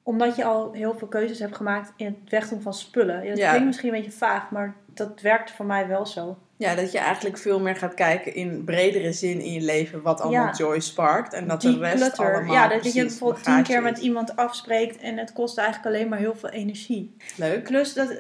Omdat 0.04 0.36
je 0.36 0.44
al 0.46 0.72
heel 0.72 0.96
veel 0.98 1.08
keuzes 1.08 1.40
hebt 1.40 1.56
gemaakt 1.56 1.94
in 1.96 2.06
het 2.06 2.32
wegdoen 2.32 2.62
van 2.62 2.74
spullen. 2.74 3.24
Ja, 3.24 3.30
dat 3.30 3.38
Ja. 3.38 3.48
klinkt 3.50 3.66
misschien 3.68 3.94
een 3.94 4.02
beetje 4.02 4.18
vaag, 4.18 4.52
maar 4.52 4.76
dat 4.86 5.22
werkt 5.22 5.52
voor 5.52 5.66
mij 5.66 5.88
wel 5.88 6.06
zo. 6.06 6.38
Ja, 6.58 6.76
dat 6.76 6.92
je 6.92 6.98
eigenlijk 6.98 7.38
veel 7.38 7.60
meer 7.60 7.76
gaat 7.76 7.94
kijken 7.94 8.36
in 8.36 8.64
bredere 8.64 9.14
zin 9.14 9.40
in 9.42 9.54
je 9.54 9.62
leven 9.62 10.02
wat 10.02 10.22
allemaal 10.22 10.46
Ja. 10.46 10.54
joy 10.54 10.80
sparkt. 10.80 11.34
En 11.34 11.48
dat 11.48 11.62
die 11.62 11.74
de 11.74 11.80
rest 11.80 11.96
clutter. 11.96 12.34
allemaal 12.36 12.54
Ja, 12.54 12.68
dat 12.68 12.94
je 12.94 13.02
bijvoorbeeld 13.02 13.44
tien 13.44 13.64
keer 13.64 13.82
met 13.82 13.98
iemand 13.98 14.36
afspreekt 14.36 14.98
en 14.98 15.18
het 15.18 15.34
kost 15.34 15.58
eigenlijk 15.58 15.96
alleen 15.96 16.10
maar 16.10 16.20
heel 16.20 16.36
veel 16.36 16.50
energie. 16.50 17.16
Leuk. 17.36 17.64
Plus, 17.64 17.94
dat, 17.94 18.16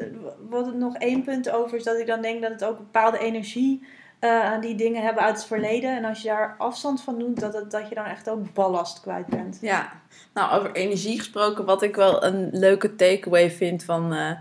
wat 0.50 0.67
er 0.67 0.76
nog 0.76 0.96
één 0.96 1.24
punt 1.24 1.50
over 1.50 1.78
is 1.78 1.84
dat 1.84 2.00
ik 2.00 2.08
dan 2.08 2.22
denk 2.22 2.41
dat 2.41 2.52
het 2.52 2.63
ook 2.63 2.78
bepaalde 2.78 3.17
energie 3.19 3.88
eh, 4.19 4.43
aan 4.43 4.62
die 4.62 4.76
dingen 4.76 5.04
hebben 5.04 5.24
uit 5.24 5.36
het 5.36 5.46
verleden. 5.46 5.96
En 5.98 6.06
als 6.06 6.22
je 6.22 6.28
daar 6.28 6.56
afstand 6.58 7.02
van 7.02 7.19
doet, 7.19 7.39
dat, 7.39 7.54
het, 7.54 7.72
dat 7.72 7.89
je 7.89 7.96
dan 7.96 8.06
echt 8.06 8.30
ook 8.30 8.54
ballast 8.54 9.02
kwijt 9.02 9.26
bent. 9.28 9.58
Ja, 9.62 9.91
nou 10.34 10.60
over 10.60 10.72
energie 10.72 11.17
gesproken, 11.17 11.65
wat 11.65 11.82
ik 11.82 11.96
wel 11.96 12.24
een 12.24 12.50
leuke 12.52 12.96
takeaway 12.96 13.52
vind 13.52 13.84
van 13.84 14.13
eh, 14.13 14.32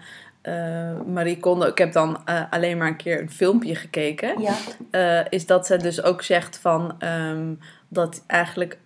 eh, 0.43 1.01
Marie 1.07 1.39
Kondo. 1.39 1.67
Ik 1.67 1.79
heb 1.79 1.93
dan 1.93 2.21
eh, 2.25 2.43
alleen 2.51 2.79
maar 2.79 2.89
een 2.89 2.97
keer 2.97 3.21
een 3.21 3.31
filmpje 3.31 3.75
gekeken. 3.75 4.41
Ja, 4.41 4.55
eh, 4.91 5.27
is 5.31 5.47
dat 5.47 5.67
ze 5.67 5.77
dus 5.77 6.03
ook 6.03 6.23
zegt 6.23 6.59
van 6.59 6.95
ehm, 6.99 7.55
dat 7.89 8.25
eigenlijk 8.27 8.79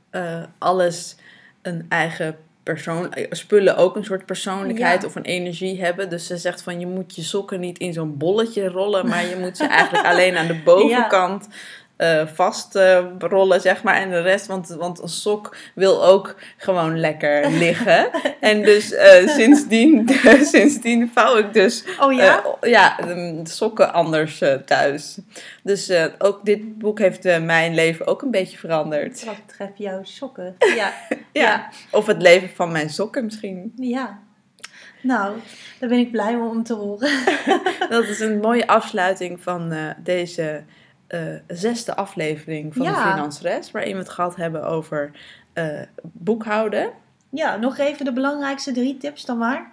alles 0.58 1.16
een 1.62 1.86
eigen 1.88 2.36
persoon, 2.62 3.14
spullen 3.30 3.76
ook 3.76 3.96
een 3.96 4.04
soort 4.04 4.26
persoonlijkheid 4.26 5.02
Ja. 5.02 5.08
of 5.08 5.14
een 5.14 5.24
energie 5.24 5.80
hebben. 5.80 6.10
Dus 6.10 6.26
ze 6.26 6.36
zegt 6.36 6.62
van 6.62 6.80
je 6.80 6.86
moet 6.86 7.14
je 7.16 7.22
sokken 7.22 7.60
niet 7.60 7.78
in 7.78 7.92
zo'n 7.92 8.16
bolletje 8.16 8.68
rollen, 8.68 9.08
maar 9.08 9.26
je 9.26 9.36
moet 9.36 9.56
ze 9.56 9.66
eigenlijk 9.78 10.06
alleen 10.06 10.36
aan 10.36 10.46
de 10.46 10.62
bovenkant 10.64 11.48
eh 11.96 12.26
vast 12.26 12.74
eh, 12.74 13.04
rollen, 13.18 13.60
zeg 13.60 13.82
maar. 13.82 13.94
En 13.94 14.10
de 14.10 14.20
rest, 14.20 14.46
want, 14.46 14.68
want 14.68 15.02
een 15.02 15.08
sok 15.08 15.56
wil 15.74 16.04
ook 16.04 16.36
gewoon 16.56 17.00
lekker 17.00 17.50
liggen. 17.64 18.10
en 18.40 18.62
dus 18.62 18.92
eh, 18.92 19.28
sindsdien, 19.28 20.08
sindsdien 20.52 21.10
vouw 21.14 21.36
ik 21.36 21.52
dus 21.52 21.84
Oh 22.00 22.12
ja? 22.12 22.44
ja, 22.60 22.96
de 22.96 23.40
sokken 23.44 23.92
anders 23.92 24.42
thuis. 24.64 25.18
Dus 25.62 25.92
ook 26.18 26.44
dit 26.44 26.78
boek 26.78 26.98
heeft 26.98 27.40
mijn 27.40 27.74
leven 27.74 28.06
ook 28.06 28.22
een 28.22 28.30
beetje 28.30 28.58
veranderd. 28.58 29.24
Wat 29.24 29.46
betreft 29.46 29.78
jouw 29.78 30.00
sokken. 30.02 30.54
Ja. 30.76 30.92
Ja. 31.08 31.16
ja. 31.32 31.68
Of 31.90 32.06
het 32.06 32.22
leven 32.22 32.48
van 32.54 32.72
mijn 32.72 32.90
sokken 32.90 33.24
misschien. 33.24 33.72
Ja. 33.76 34.18
Nou, 35.02 35.36
daar 35.78 35.88
ben 35.88 35.98
ik 35.98 36.10
blij 36.10 36.34
om 36.34 36.62
te 36.62 36.74
horen. 36.74 37.10
Dat 37.88 38.04
is 38.04 38.20
een 38.20 38.40
mooie 38.40 38.66
afsluiting 38.66 39.42
van 39.42 39.74
deze 40.02 40.64
eh, 41.06 41.20
zesde 41.46 41.96
aflevering 41.96 42.74
van 42.74 42.86
de 42.86 42.92
Ja. 42.92 43.12
Financeres. 43.14 43.70
Waarin 43.70 43.92
we 43.92 43.98
het 43.98 44.08
gehad 44.08 44.36
hebben 44.36 44.64
over 44.64 45.10
eh, 45.52 45.80
boekhouden. 46.02 46.90
Ja, 47.30 47.56
nog 47.56 47.78
even 47.78 48.04
de 48.04 48.12
belangrijkste 48.12 48.72
drie 48.72 48.96
tips 48.96 49.24
dan 49.24 49.38
maar. 49.38 49.70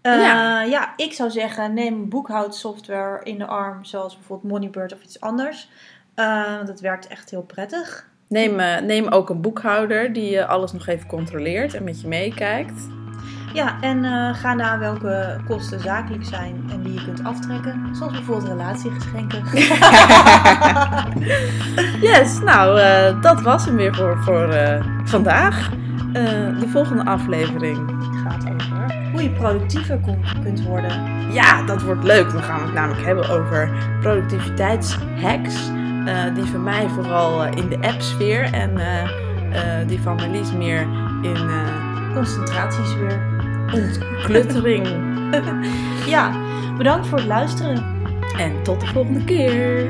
Eh, 0.00 0.12
Ja. 0.20 0.62
ja. 0.62 0.92
ik 0.96 1.12
zou 1.12 1.30
zeggen, 1.30 1.74
neem 1.74 2.08
boekhoudsoftware 2.08 3.20
in 3.22 3.38
de 3.38 3.46
arm, 3.46 3.84
zoals 3.84 4.16
bijvoorbeeld 4.16 4.52
Moneybird 4.52 4.92
of 4.92 5.02
iets 5.02 5.20
anders. 5.20 5.68
Want 6.14 6.66
dat 6.66 6.80
werkt 6.80 7.06
echt 7.06 7.30
heel 7.30 7.42
prettig. 7.42 8.08
Neem, 8.28 8.84
neem 8.86 9.08
ook 9.08 9.30
een 9.30 9.40
boekhouder 9.40 10.12
die 10.12 10.44
alles 10.44 10.72
nog 10.72 10.86
even 10.86 11.06
controleert 11.06 11.74
en 11.74 11.84
met 11.84 12.00
je 12.00 12.08
meekijkt. 12.08 12.88
Ja, 13.52 13.76
en 13.80 14.04
eh, 14.04 14.34
ga 14.34 14.54
naar 14.54 14.78
welke 14.78 15.36
kosten 15.46 15.80
zakelijk 15.80 16.24
zijn 16.24 16.64
en 16.70 16.82
die 16.82 16.92
je 16.92 17.04
kunt 17.04 17.24
aftrekken. 17.24 17.88
Zoals 17.92 18.12
bijvoorbeeld 18.12 18.48
relatiegeschenken. 18.48 19.42
Yes, 22.00 22.40
nou, 22.40 22.80
eh, 22.80 23.22
dat 23.22 23.40
was 23.42 23.64
hem 23.64 23.76
weer 23.76 23.94
voor, 23.94 24.18
voor 24.22 24.48
eh, 24.48 24.84
vandaag. 25.04 25.70
De 26.58 26.68
volgende 26.68 27.04
aflevering. 27.04 27.78
gaat 28.24 28.44
over 28.52 29.10
hoe 29.12 29.22
je 29.22 29.30
productiever 29.30 30.00
kunt 30.42 30.62
worden. 30.62 30.92
Ja, 31.32 31.62
dat 31.62 31.82
wordt 31.82 32.04
leuk. 32.04 32.32
Dan 32.32 32.42
gaan 32.42 32.58
we 32.58 32.64
het 32.64 32.74
namelijk 32.74 33.06
hebben 33.06 33.28
over 33.28 33.70
productiviteitshacks. 34.00 35.70
die 36.34 36.44
van 36.44 36.62
mij 36.62 36.88
vooral 36.88 37.44
in 37.44 37.68
de 37.68 37.78
appsfeer 37.80 38.52
en 38.52 38.80
die 39.86 40.00
van 40.00 40.14
Marlies 40.14 40.52
meer 40.52 40.80
in 41.22 41.50
Concentratiesfeer. 42.14 43.29
Ontkluttering. 43.74 44.88
Ja, 46.06 46.32
bedankt 46.76 47.06
voor 47.06 47.18
het 47.18 47.26
luisteren. 47.26 47.84
en 48.38 48.62
tot 48.62 48.80
de 48.80 48.86
volgende 48.86 49.24
keer. 49.24 49.88